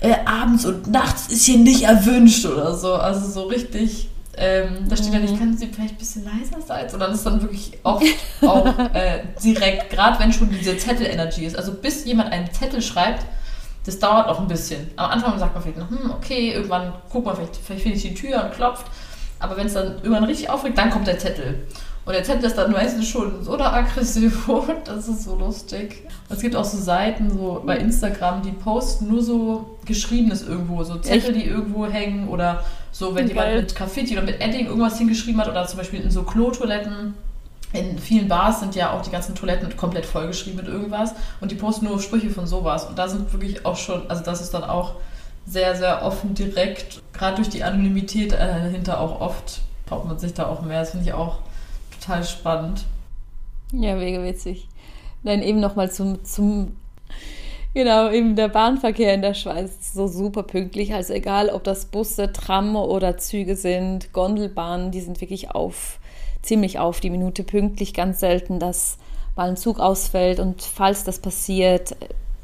[0.00, 2.94] äh, abends und nachts ist hier nicht erwünscht oder so.
[2.94, 5.12] Also so richtig, ähm, da steht mhm.
[5.14, 6.86] dann, ich kann sie vielleicht ein bisschen leiser sein.
[6.92, 8.04] Und dann ist dann wirklich oft
[8.42, 11.56] auch äh, direkt, gerade wenn schon diese Zettel-Energy ist.
[11.56, 13.24] Also bis jemand einen Zettel schreibt,
[13.84, 14.90] das dauert auch ein bisschen.
[14.96, 18.02] Am Anfang sagt man vielleicht noch, hm, okay, irgendwann guckt man vielleicht, vielleicht finde ich
[18.02, 18.86] die Tür und klopft.
[19.40, 21.66] Aber wenn es dann irgendwann richtig aufregt, dann kommt der Zettel.
[22.08, 24.32] Und der Zettel ist dann meistens schon so eine Aggression,
[24.86, 26.06] das ist so lustig.
[26.30, 30.96] Es gibt auch so Seiten so bei Instagram, die posten nur so Geschriebenes irgendwo, so
[30.96, 31.44] Zettel, Echt?
[31.44, 35.50] die irgendwo hängen oder so, wenn jemand mit Graffiti oder mit Edding irgendwas hingeschrieben hat
[35.50, 37.12] oder zum Beispiel in so Klotoiletten.
[37.74, 41.56] In vielen Bars sind ja auch die ganzen Toiletten komplett vollgeschrieben mit irgendwas und die
[41.56, 42.86] posten nur Sprüche von sowas.
[42.86, 44.94] Und da sind wirklich auch schon, also das ist dann auch
[45.46, 50.32] sehr, sehr offen direkt, gerade durch die Anonymität äh, dahinter auch oft braucht man sich
[50.32, 50.80] da auch mehr.
[50.80, 51.40] Das finde ich auch
[52.08, 52.84] total spannend.
[53.72, 54.66] Ja, mega witzig.
[55.24, 56.76] Dann eben nochmal zum, zum,
[57.74, 60.94] genau, eben der Bahnverkehr in der Schweiz ist so super pünktlich.
[60.94, 65.98] Also egal, ob das Busse, Tram oder Züge sind, Gondelbahnen, die sind wirklich auf
[66.40, 67.92] ziemlich auf die Minute pünktlich.
[67.92, 68.96] Ganz selten, dass
[69.36, 71.94] mal ein Zug ausfällt und falls das passiert,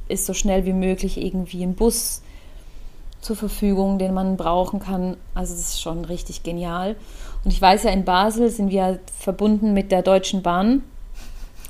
[0.08, 2.22] ist so schnell wie möglich irgendwie ein Bus
[3.24, 5.16] zur Verfügung, den man brauchen kann.
[5.34, 6.94] Also das ist schon richtig genial.
[7.42, 10.82] Und ich weiß ja, in Basel sind wir verbunden mit der Deutschen Bahn.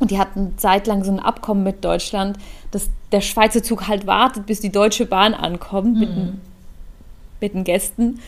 [0.01, 2.39] Und die hatten zeitlang so ein Abkommen mit Deutschland,
[2.73, 6.01] dass der Schweizer Zug halt wartet, bis die Deutsche Bahn ankommt mhm.
[6.01, 6.41] mit, den,
[7.41, 8.21] mit den Gästen.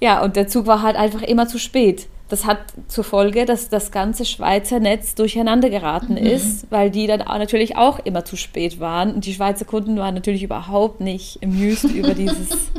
[0.00, 2.06] Ja, und der Zug war halt einfach immer zu spät.
[2.32, 6.24] Das hat zur Folge, dass das ganze Schweizer Netz durcheinander geraten mhm.
[6.24, 9.12] ist, weil die dann auch natürlich auch immer zu spät waren.
[9.16, 12.70] Und die Schweizer Kunden waren natürlich überhaupt nicht amused über dieses,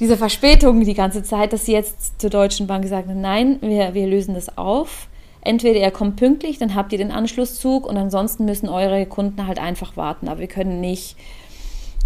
[0.00, 3.92] diese Verspätung die ganze Zeit, dass sie jetzt zur Deutschen Bahn gesagt haben, nein, wir,
[3.92, 5.08] wir lösen das auf.
[5.42, 9.58] Entweder ihr kommt pünktlich, dann habt ihr den Anschlusszug und ansonsten müssen eure Kunden halt
[9.58, 10.28] einfach warten.
[10.28, 11.16] Aber wir können nicht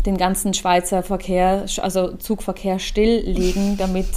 [0.05, 4.09] den ganzen Schweizer Verkehr, also Zugverkehr stilllegen, damit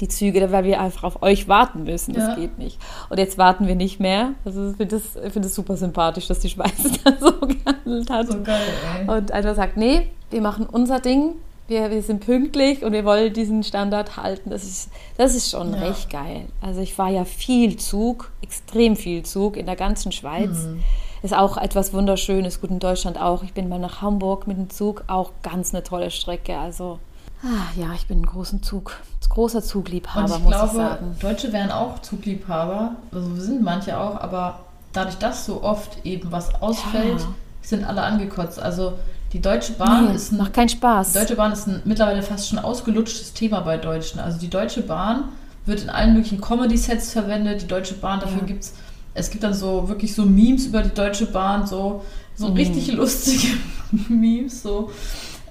[0.00, 2.14] die Züge, weil wir einfach auf euch warten müssen.
[2.14, 2.34] Das ja.
[2.34, 2.78] geht nicht.
[3.08, 4.32] Und jetzt warten wir nicht mehr.
[4.44, 8.28] Also ich finde es find super sympathisch, dass die Schweiz da so gehandelt hat.
[8.28, 8.60] So geil,
[9.00, 9.08] ey.
[9.08, 11.34] Und einfach sagt, nee, wir machen unser Ding.
[11.66, 14.48] Wir, wir sind pünktlich und wir wollen diesen Standard halten.
[14.50, 15.80] Das ist, das ist schon ja.
[15.80, 16.46] recht geil.
[16.62, 20.64] Also ich war ja viel Zug, extrem viel Zug in der ganzen Schweiz.
[20.64, 20.82] Mhm.
[21.22, 23.42] Ist auch etwas Wunderschönes, gut in Deutschland auch.
[23.42, 26.56] Ich bin mal nach Hamburg mit dem Zug, auch ganz eine tolle Strecke.
[26.56, 27.00] Also
[27.42, 28.96] Ah, ja, ich bin ein großer Zug,
[29.28, 31.16] großer Zugliebhaber, Und ich muss glaube, ich sagen.
[31.20, 34.60] Deutsche wären auch Zugliebhaber, also sind manche auch, aber
[34.92, 37.34] dadurch, dass so oft eben was ausfällt, ja.
[37.62, 38.58] sind alle angekotzt.
[38.58, 38.94] Also
[39.32, 41.12] die Deutsche Bahn nee, ist ein, macht keinen Spaß.
[41.12, 44.18] Die Deutsche Bahn ist ein mittlerweile fast schon ausgelutschtes Thema bei Deutschen.
[44.18, 45.24] Also die Deutsche Bahn
[45.66, 47.62] wird in allen möglichen Comedy-Sets verwendet.
[47.62, 48.46] Die Deutsche Bahn, dafür ja.
[48.46, 48.74] gibt es,
[49.14, 52.54] es gibt dann so wirklich so Memes über die Deutsche Bahn, so, so mhm.
[52.54, 53.58] richtig lustige
[54.08, 54.90] Memes, so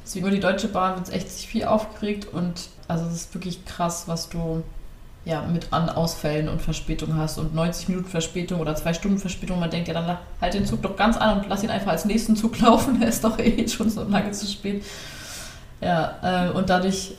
[0.08, 3.66] also über die Deutsche Bahn wird echt sich viel aufgeregt und also es ist wirklich
[3.66, 4.64] krass, was du
[5.26, 9.60] ja mit an Ausfällen und Verspätungen hast und 90 Minuten Verspätung oder zwei Stunden Verspätung.
[9.60, 12.06] Man denkt ja dann, halt den Zug doch ganz an und lass ihn einfach als
[12.06, 14.86] nächsten Zug laufen, der ist doch eh schon so lange zu spät.
[15.82, 17.16] Ja, äh, und dadurch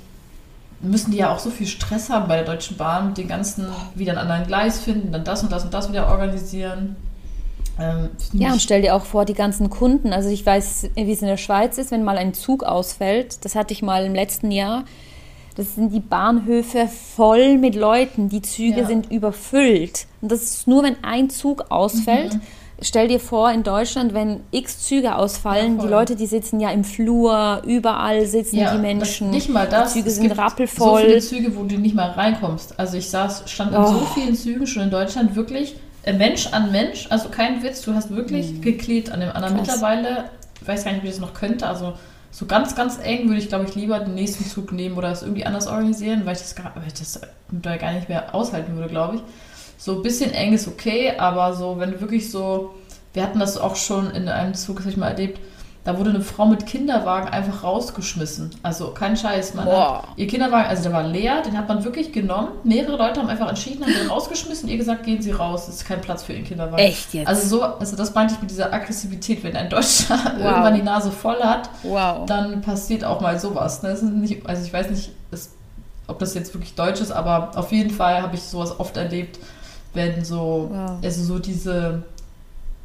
[0.80, 4.12] müssen die ja auch so viel Stress haben bei der Deutschen Bahn den ganzen, wieder
[4.12, 6.96] einen anderen Gleis finden, dann das und das und das wieder organisieren.
[7.78, 11.22] Ähm, ja, und stell dir auch vor, die ganzen Kunden, also ich weiß, wie es
[11.22, 14.50] in der Schweiz ist, wenn mal ein Zug ausfällt, das hatte ich mal im letzten
[14.50, 14.84] Jahr,
[15.56, 18.86] das sind die Bahnhöfe voll mit Leuten, die Züge ja.
[18.86, 20.06] sind überfüllt.
[20.20, 22.34] Und das ist nur, wenn ein Zug ausfällt.
[22.34, 22.40] Mhm.
[22.80, 26.70] Stell dir vor, in Deutschland, wenn x Züge ausfallen, ja, die Leute, die sitzen ja
[26.70, 29.30] im Flur, überall sitzen ja, die Menschen.
[29.30, 29.94] Nicht mal das.
[29.94, 31.00] Die Züge es sind rappelvoll.
[31.00, 32.78] So viele Züge, wo du nicht mal reinkommst.
[32.78, 33.86] Also ich saß, stand in oh.
[33.86, 35.74] so vielen Zügen schon in Deutschland wirklich
[36.12, 38.60] Mensch an Mensch, also kein Witz, du hast wirklich mhm.
[38.62, 39.56] geklebt an dem anderen.
[39.56, 39.66] Krass.
[39.66, 40.24] Mittlerweile,
[40.60, 41.94] ich weiß gar nicht, wie das noch könnte, also
[42.30, 45.22] so ganz, ganz eng würde ich, glaube ich, lieber den nächsten Zug nehmen oder es
[45.22, 47.20] irgendwie anders organisieren, weil ich das gar, weil ich das
[47.62, 49.22] gar nicht mehr aushalten würde, glaube ich.
[49.78, 52.74] So ein bisschen eng ist okay, aber so, wenn du wirklich so,
[53.14, 55.40] wir hatten das auch schon in einem Zug, das habe ich mal erlebt,
[55.84, 58.50] da wurde eine Frau mit Kinderwagen einfach rausgeschmissen.
[58.62, 59.54] Also kein Scheiß.
[59.54, 60.02] Man Boah.
[60.02, 62.48] hat ihr Kinderwagen, also der war leer, den hat man wirklich genommen.
[62.64, 65.76] Mehrere Leute haben einfach entschieden, haben den rausgeschmissen und ihr gesagt, gehen Sie raus, es
[65.76, 66.78] ist kein Platz für Ihren Kinderwagen.
[66.78, 67.28] Echt jetzt?
[67.28, 70.44] Also so, also das meinte ich mit dieser Aggressivität, wenn ein Deutscher wow.
[70.44, 72.26] irgendwann die Nase voll hat, wow.
[72.26, 73.80] dann passiert auch mal sowas.
[73.80, 75.50] Das ist nicht, also ich weiß nicht, das,
[76.06, 79.38] ob das jetzt wirklich deutsch ist, aber auf jeden Fall habe ich sowas oft erlebt,
[79.94, 80.90] wenn so, wow.
[81.02, 82.02] also so diese,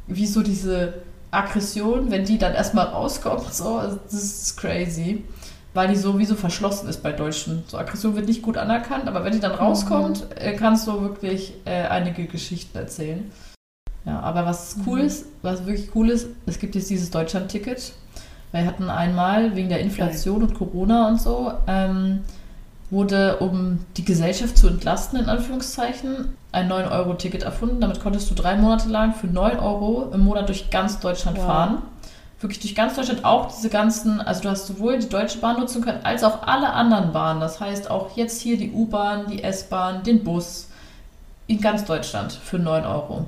[0.06, 0.94] wie so diese
[1.34, 5.24] Aggression, wenn die dann erstmal rauskommt, so, das ist crazy.
[5.72, 7.64] Weil die sowieso verschlossen ist bei Deutschen.
[7.66, 10.56] So Aggression wird nicht gut anerkannt, aber wenn die dann rauskommt, mhm.
[10.56, 13.30] kannst du wirklich äh, einige Geschichten erzählen.
[14.04, 15.06] Ja, aber was cool mhm.
[15.06, 17.92] ist, was wirklich cool ist, es gibt jetzt dieses Deutschland-Ticket.
[18.52, 20.48] Wir hatten einmal wegen der Inflation Geil.
[20.48, 22.20] und Corona und so, ähm,
[22.90, 27.80] wurde, um die Gesellschaft zu entlasten, in Anführungszeichen, ein 9-Euro-Ticket erfunden.
[27.80, 31.46] Damit konntest du drei Monate lang für 9 Euro im Monat durch ganz Deutschland wow.
[31.46, 31.82] fahren.
[32.40, 35.82] Wirklich durch ganz Deutschland auch diese ganzen, also du hast sowohl die Deutsche Bahn nutzen
[35.82, 37.40] können, als auch alle anderen Bahnen.
[37.40, 40.68] Das heißt auch jetzt hier die U-Bahn, die S-Bahn, den Bus
[41.46, 43.26] in ganz Deutschland für 9 Euro.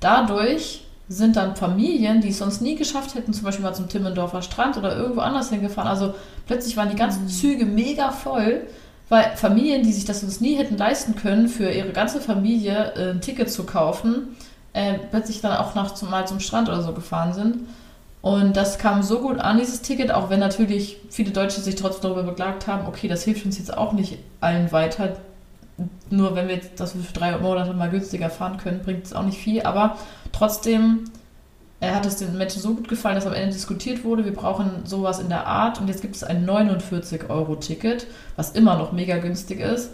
[0.00, 4.42] Dadurch sind dann Familien, die es sonst nie geschafft hätten, zum Beispiel mal zum Timmendorfer
[4.42, 5.88] Strand oder irgendwo anders hingefahren.
[5.88, 6.14] Also
[6.46, 7.28] plötzlich waren die ganzen mhm.
[7.28, 8.62] Züge mega voll
[9.08, 13.10] weil Familien, die sich das sonst nie hätten leisten können, für ihre ganze Familie äh,
[13.10, 14.36] ein Ticket zu kaufen,
[14.72, 17.58] äh, plötzlich dann auch nach zum, mal zum Strand oder so gefahren sind.
[18.22, 22.10] Und das kam so gut an, dieses Ticket, auch wenn natürlich viele Deutsche sich trotzdem
[22.10, 25.16] darüber beklagt haben, okay, das hilft uns jetzt auch nicht allen weiter.
[26.10, 29.22] Nur wenn wir jetzt, wir für drei Monate mal günstiger fahren können, bringt es auch
[29.22, 29.62] nicht viel.
[29.62, 29.96] Aber
[30.32, 31.04] trotzdem
[31.80, 34.86] er hat es den Menschen so gut gefallen, dass am Ende diskutiert wurde, wir brauchen
[34.86, 38.06] sowas in der Art und jetzt gibt es ein 49-Euro-Ticket,
[38.36, 39.90] was immer noch mega günstig ist.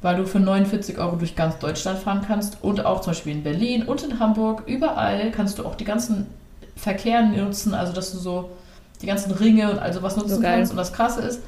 [0.00, 3.42] weil du für 49 Euro durch ganz Deutschland fahren kannst und auch zum Beispiel in
[3.42, 4.62] Berlin und in Hamburg.
[4.66, 6.26] Überall kannst du auch die ganzen
[6.76, 8.50] Verkehr nutzen, also dass du so
[9.02, 10.70] die ganzen Ringe und also was nutzen so kannst.
[10.70, 11.40] Und das Krasse ist,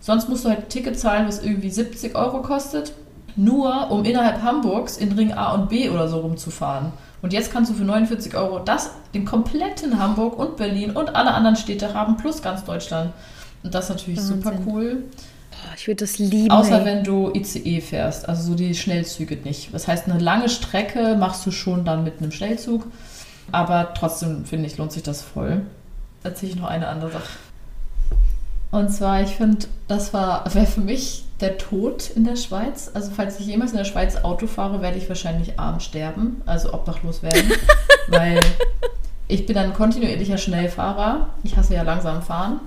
[0.00, 2.92] sonst musst du halt ein Ticket zahlen, was irgendwie 70 Euro kostet,
[3.36, 6.92] nur um innerhalb Hamburgs in Ring A und B oder so rumzufahren.
[7.20, 11.32] Und jetzt kannst du für 49 Euro das, den kompletten Hamburg und Berlin und alle
[11.32, 13.12] anderen Städte haben, plus ganz Deutschland.
[13.62, 14.42] Und das ist natürlich Wahnsinn.
[14.42, 15.02] super cool.
[15.76, 16.50] Ich würde das lieben.
[16.50, 16.84] Außer ey.
[16.84, 19.74] wenn du ICE fährst, also so die Schnellzüge nicht.
[19.74, 22.86] Das heißt, eine lange Strecke machst du schon dann mit einem Schnellzug.
[23.50, 25.62] Aber trotzdem, finde ich, lohnt sich das voll.
[26.22, 27.28] Erzähle ich noch eine andere Sache.
[28.70, 32.90] Und zwar, ich finde, das war wäre für mich der Tod in der Schweiz.
[32.92, 36.74] Also falls ich jemals in der Schweiz Auto fahre, werde ich wahrscheinlich arm sterben, also
[36.74, 37.52] obdachlos werden.
[38.08, 38.40] weil
[39.28, 41.28] ich bin ein kontinuierlicher Schnellfahrer.
[41.44, 42.60] Ich hasse ja langsam fahren.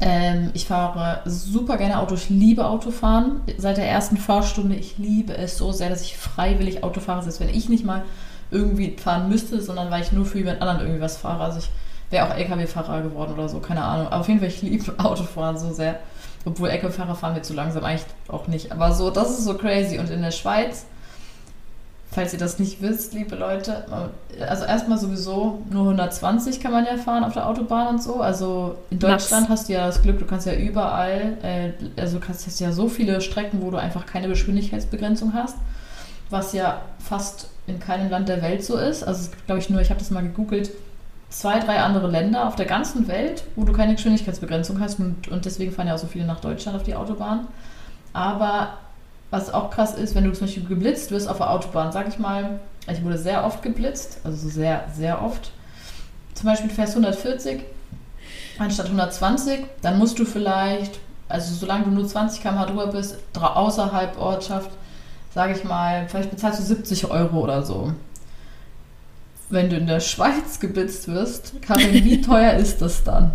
[0.00, 2.14] Ähm, ich fahre super gerne Auto.
[2.14, 3.40] Ich liebe Autofahren.
[3.58, 7.22] Seit der ersten Fahrstunde, ich liebe es so sehr, dass ich freiwillig Auto fahre.
[7.22, 8.02] Selbst wenn ich nicht mal
[8.50, 11.44] irgendwie fahren müsste, sondern weil ich nur für jemand anderen irgendwie was fahre.
[11.44, 11.70] Also ich
[12.14, 14.06] wäre auch LKW-Fahrer geworden oder so, keine Ahnung.
[14.06, 15.98] Aber auf jeden Fall, ich liebe Autofahren so sehr.
[16.46, 18.72] Obwohl LKW-Fahrer fahren mir zu langsam, eigentlich auch nicht.
[18.72, 19.98] Aber so, das ist so crazy.
[19.98, 20.86] Und in der Schweiz
[22.14, 23.84] falls ihr das nicht wisst, liebe Leute,
[24.48, 28.20] also erstmal sowieso nur 120 kann man ja fahren auf der Autobahn und so.
[28.20, 29.60] Also in Deutschland Max.
[29.60, 32.88] hast du ja das Glück, du kannst ja überall, äh, also du hast ja so
[32.88, 35.56] viele Strecken, wo du einfach keine Geschwindigkeitsbegrenzung hast,
[36.30, 39.02] was ja fast in keinem Land der Welt so ist.
[39.02, 40.70] Also es gibt, glaube ich, nur, ich habe das mal gegoogelt,
[41.34, 45.44] zwei, drei andere Länder auf der ganzen Welt, wo du keine Geschwindigkeitsbegrenzung hast und, und
[45.44, 47.48] deswegen fahren ja auch so viele nach Deutschland auf die Autobahn.
[48.12, 48.74] Aber
[49.30, 52.20] was auch krass ist, wenn du zum Beispiel geblitzt wirst auf der Autobahn, sag ich
[52.20, 55.50] mal, ich wurde sehr oft geblitzt, also sehr, sehr oft.
[56.34, 57.62] Zum Beispiel du fährst 140
[58.60, 64.20] anstatt 120, dann musst du vielleicht, also solange du nur 20 km/h drüber bist, außerhalb
[64.20, 64.70] Ortschaft,
[65.34, 67.92] sage ich mal, vielleicht bezahlst du 70 Euro oder so.
[69.54, 73.32] Wenn du in der Schweiz geblitzt wirst, Karin, wie teuer ist das dann?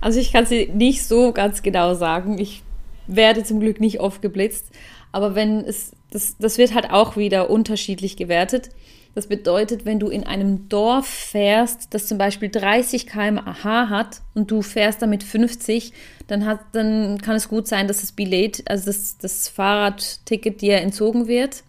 [0.00, 2.38] Also ich kann es dir nicht so ganz genau sagen.
[2.38, 2.62] Ich
[3.08, 4.66] werde zum Glück nicht oft geblitzt.
[5.10, 8.70] Aber wenn es, das, das wird halt auch wieder unterschiedlich gewertet.
[9.16, 14.50] Das bedeutet, wenn du in einem Dorf fährst, das zum Beispiel 30 km/h hat und
[14.50, 15.92] du fährst damit 50,
[16.26, 20.76] dann, hat, dann kann es gut sein, dass das Billett, also das, das Fahrradticket dir
[20.76, 21.64] entzogen wird.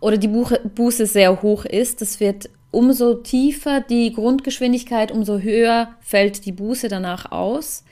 [0.00, 2.00] Oder die Buße sehr hoch ist.
[2.00, 7.84] Das wird umso tiefer die Grundgeschwindigkeit, umso höher fällt die Buße danach aus.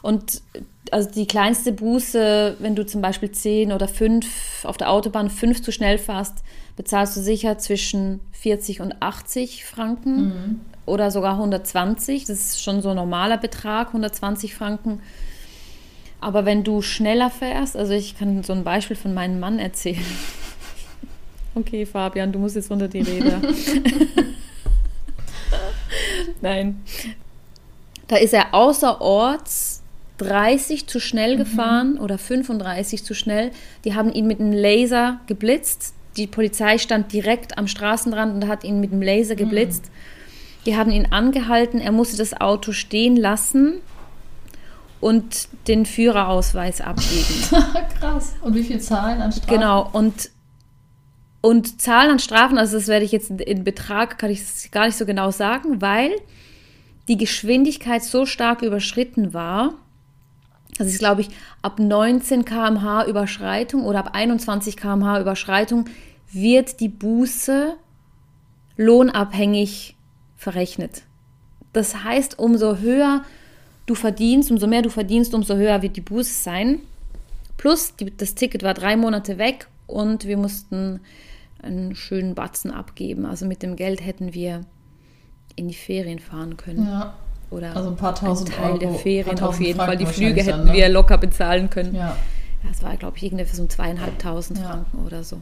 [0.00, 0.42] Und
[0.90, 5.62] also die kleinste Buße, wenn du zum Beispiel 10 oder 5 auf der Autobahn 5
[5.62, 6.42] zu schnell fährst,
[6.76, 10.60] bezahlst du sicher zwischen 40 und 80 Franken mhm.
[10.86, 12.24] oder sogar 120.
[12.24, 15.00] Das ist schon so ein normaler Betrag, 120 Franken.
[16.20, 20.04] Aber wenn du schneller fährst, also ich kann so ein Beispiel von meinem Mann erzählen.
[21.54, 23.40] Okay, Fabian, du musst jetzt unter die Räder.
[26.40, 26.82] Nein.
[28.08, 29.82] Da ist er außerorts
[30.18, 31.38] 30 zu schnell mhm.
[31.38, 33.50] gefahren oder 35 zu schnell.
[33.84, 35.94] Die haben ihn mit einem Laser geblitzt.
[36.16, 39.86] Die Polizei stand direkt am Straßenrand und hat ihn mit dem Laser geblitzt.
[39.86, 40.66] Mhm.
[40.66, 41.80] Die haben ihn angehalten.
[41.80, 43.80] Er musste das Auto stehen lassen
[45.00, 47.34] und den Führerausweis abgeben.
[47.98, 48.34] Krass.
[48.40, 49.52] Und wie viel Zahlen an Strafen?
[49.52, 49.90] Genau.
[49.92, 50.30] Und
[51.42, 54.96] und Zahlen an Strafen, also das werde ich jetzt in Betrag, kann ich gar nicht
[54.96, 56.12] so genau sagen, weil
[57.08, 59.74] die Geschwindigkeit so stark überschritten war,
[60.78, 61.28] das ist, glaube ich,
[61.60, 65.84] ab 19 km/h Überschreitung oder ab 21 km/h Überschreitung
[66.30, 67.74] wird die Buße
[68.76, 69.96] lohnabhängig
[70.36, 71.02] verrechnet.
[71.72, 73.22] Das heißt, umso höher
[73.86, 76.80] du verdienst, umso mehr du verdienst, umso höher wird die Buße sein.
[77.58, 81.00] Plus, die, das Ticket war drei Monate weg und wir mussten
[81.62, 83.24] einen schönen Batzen abgeben.
[83.26, 84.62] Also mit dem Geld hätten wir
[85.56, 86.86] in die Ferien fahren können.
[86.86, 87.14] Ja.
[87.50, 90.06] Oder also ein paar tausend ein Teil Euro, der Ferien auf jeden Franken Fall.
[90.06, 90.72] Die Flüge hätten ne?
[90.72, 91.94] wir locker bezahlen können.
[91.94, 92.16] Ja.
[92.66, 94.68] Das war, glaube ich, irgendwie für so zweieinhalbtausend ja.
[94.68, 95.38] Franken oder so.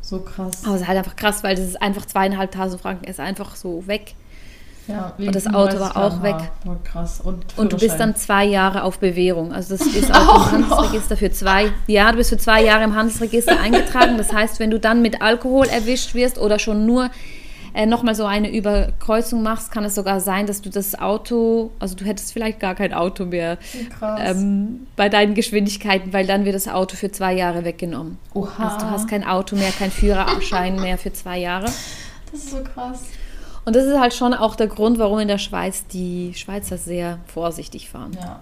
[0.00, 0.64] So krass.
[0.64, 3.56] Aber es ist halt einfach krass, weil das ist einfach zweieinhalbtausend Franken, er ist einfach
[3.56, 4.14] so weg.
[4.86, 6.36] Ja, und das Auto war auch weg.
[6.64, 7.20] War krass.
[7.22, 9.52] Und, und, du bist dann zwei Jahre auf Bewährung.
[9.52, 11.72] Also das ist auch im Handelsregister für zwei.
[11.86, 14.18] Ja, du bist für zwei Jahre im Handelsregister eingetragen.
[14.18, 17.10] Das heißt, wenn du dann mit Alkohol erwischt wirst oder schon nur
[17.74, 21.96] äh, nochmal so eine Überkreuzung machst, kann es sogar sein, dass du das Auto, also
[21.96, 23.58] du hättest vielleicht gar kein Auto mehr
[24.18, 28.18] ähm, bei deinen Geschwindigkeiten, weil dann wird das Auto für zwei Jahre weggenommen.
[28.34, 28.64] Oha.
[28.64, 31.66] Also du hast kein Auto mehr, kein Führerschein mehr für zwei Jahre.
[32.30, 33.00] Das ist so krass.
[33.64, 37.18] Und das ist halt schon auch der Grund, warum in der Schweiz die Schweizer sehr
[37.26, 38.12] vorsichtig fahren.
[38.20, 38.40] Ja.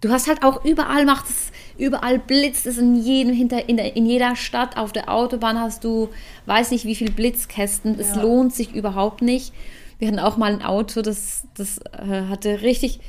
[0.00, 3.96] Du hast halt auch überall macht es, überall blitzt es in jedem hinter in, der,
[3.96, 6.08] in jeder Stadt auf der Autobahn hast du
[6.46, 7.98] weiß nicht wie viel Blitzkästen.
[7.98, 8.22] Es ja.
[8.22, 9.52] lohnt sich überhaupt nicht.
[9.98, 13.00] Wir hatten auch mal ein Auto, das das äh, hatte richtig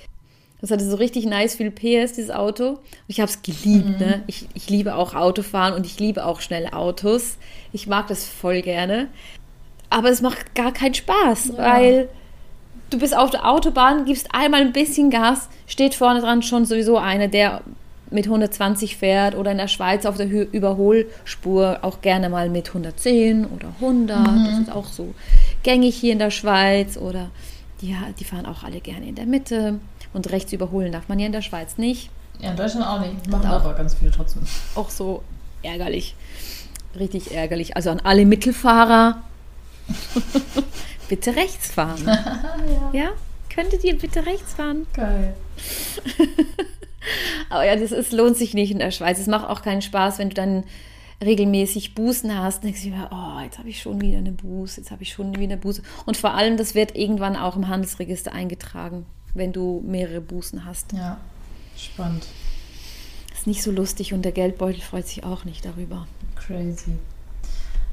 [0.61, 2.69] das hatte so richtig nice viel PS, dieses Auto.
[2.69, 3.99] Und ich habe es geliebt.
[3.99, 4.05] Mhm.
[4.05, 4.23] Ne?
[4.27, 7.37] Ich, ich liebe auch Autofahren und ich liebe auch schnelle Autos.
[7.71, 9.07] Ich mag das voll gerne.
[9.89, 11.57] Aber es macht gar keinen Spaß, ja.
[11.57, 12.09] weil
[12.89, 16.97] du bist auf der Autobahn, gibst einmal ein bisschen Gas, steht vorne dran schon sowieso
[16.97, 17.61] einer, der
[18.11, 23.45] mit 120 fährt oder in der Schweiz auf der Überholspur auch gerne mal mit 110
[23.45, 24.19] oder 100.
[24.19, 24.45] Mhm.
[24.45, 25.13] Das ist auch so
[25.63, 27.29] gängig hier in der Schweiz oder
[27.81, 29.79] die, die fahren auch alle gerne in der Mitte
[30.13, 32.09] und rechts überholen darf man ja in der Schweiz nicht.
[32.39, 33.27] Ja, in Deutschland auch nicht.
[33.29, 34.43] Machen auch, aber ganz viele trotzdem.
[34.75, 35.23] Auch so
[35.61, 36.15] ärgerlich.
[36.97, 37.75] Richtig ärgerlich.
[37.75, 39.21] Also an alle Mittelfahrer,
[41.09, 42.03] bitte rechts fahren.
[42.07, 42.89] ja.
[42.93, 43.09] ja.
[43.49, 44.85] Könntet ihr bitte rechts fahren?
[44.93, 45.35] Geil.
[47.49, 49.19] Aber ja, das ist, lohnt sich nicht in der Schweiz.
[49.19, 50.63] Es macht auch keinen Spaß, wenn du dann
[51.23, 54.91] regelmäßig Bußen hast, denkst du dir, oh, jetzt habe ich schon wieder eine Buße, jetzt
[54.91, 55.81] habe ich schon wieder eine Buße.
[56.05, 60.93] Und vor allem, das wird irgendwann auch im Handelsregister eingetragen, wenn du mehrere Bußen hast.
[60.93, 61.19] Ja,
[61.77, 62.25] spannend.
[63.33, 66.07] Ist nicht so lustig und der Geldbeutel freut sich auch nicht darüber.
[66.35, 66.93] Crazy.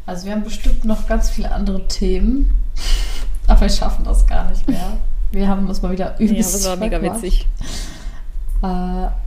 [0.06, 2.56] Also wir haben bestimmt noch ganz viele andere Themen,
[3.48, 4.96] aber wir schaffen das gar nicht mehr.
[5.32, 7.46] Wir haben uns mal wieder übelst Ja, das war mega witzig.
[8.62, 8.66] Äh,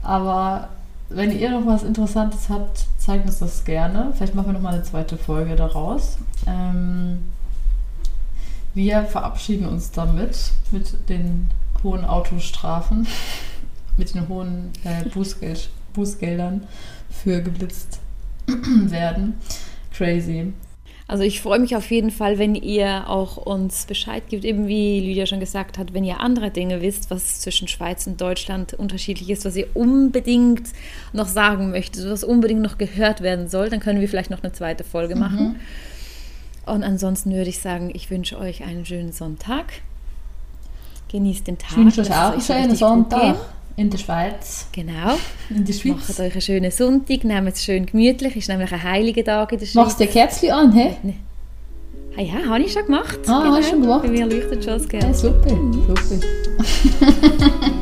[0.02, 0.70] aber
[1.10, 4.12] wenn ihr noch was Interessantes habt, zeigt uns das gerne.
[4.16, 6.16] Vielleicht machen wir noch mal eine zweite Folge daraus.
[6.46, 7.26] Ähm,
[8.74, 11.48] wir verabschieden uns damit mit den
[11.82, 13.06] hohen Autostrafen,
[13.96, 16.66] mit den hohen äh, Bußgeld, Bußgeldern
[17.10, 17.98] für geblitzt
[18.46, 19.34] werden.
[19.92, 20.52] Crazy.
[21.10, 25.00] Also ich freue mich auf jeden Fall, wenn ihr auch uns Bescheid gibt, eben wie
[25.00, 29.28] Lydia schon gesagt hat, wenn ihr andere Dinge wisst, was zwischen Schweiz und Deutschland unterschiedlich
[29.28, 30.68] ist, was ihr unbedingt
[31.12, 34.52] noch sagen möchtet, was unbedingt noch gehört werden soll, dann können wir vielleicht noch eine
[34.52, 35.20] zweite Folge mhm.
[35.20, 35.56] machen.
[36.64, 39.64] Und ansonsten würde ich sagen, ich wünsche euch einen schönen Sonntag.
[41.10, 41.72] Genießt den Tag.
[41.72, 43.34] Ich wünsche euch auch einen schönen Sonntag.
[43.76, 44.66] In der Schweiz.
[44.72, 45.18] Genau.
[45.48, 46.08] In der Schweiz.
[46.08, 48.36] Macht euch einen schönen Sonntag, nehmt es schön gemütlich.
[48.36, 49.74] Ist nämlich ein heiliger Tag in der Schweiz.
[49.74, 50.96] Machst du dir Kerzchen an, hä?
[51.02, 51.14] Nee.
[52.16, 53.18] Ah ja, habe ich schon gemacht.
[53.26, 53.54] Ah, genau.
[53.56, 54.02] hast du schon gemacht?
[54.02, 55.10] Bei mir leuchtet schon das Kerzchen.
[55.10, 56.26] Ja, super, super.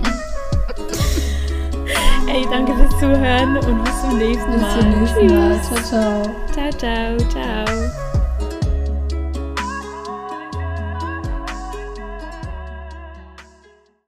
[2.27, 4.59] hey, danke fürs Zuhören und bis zum nächsten Mal.
[4.59, 5.61] Bis zum nächsten Mal.
[5.63, 6.23] Ciao, ciao.
[6.53, 8.18] Ciao, ciao, ciao.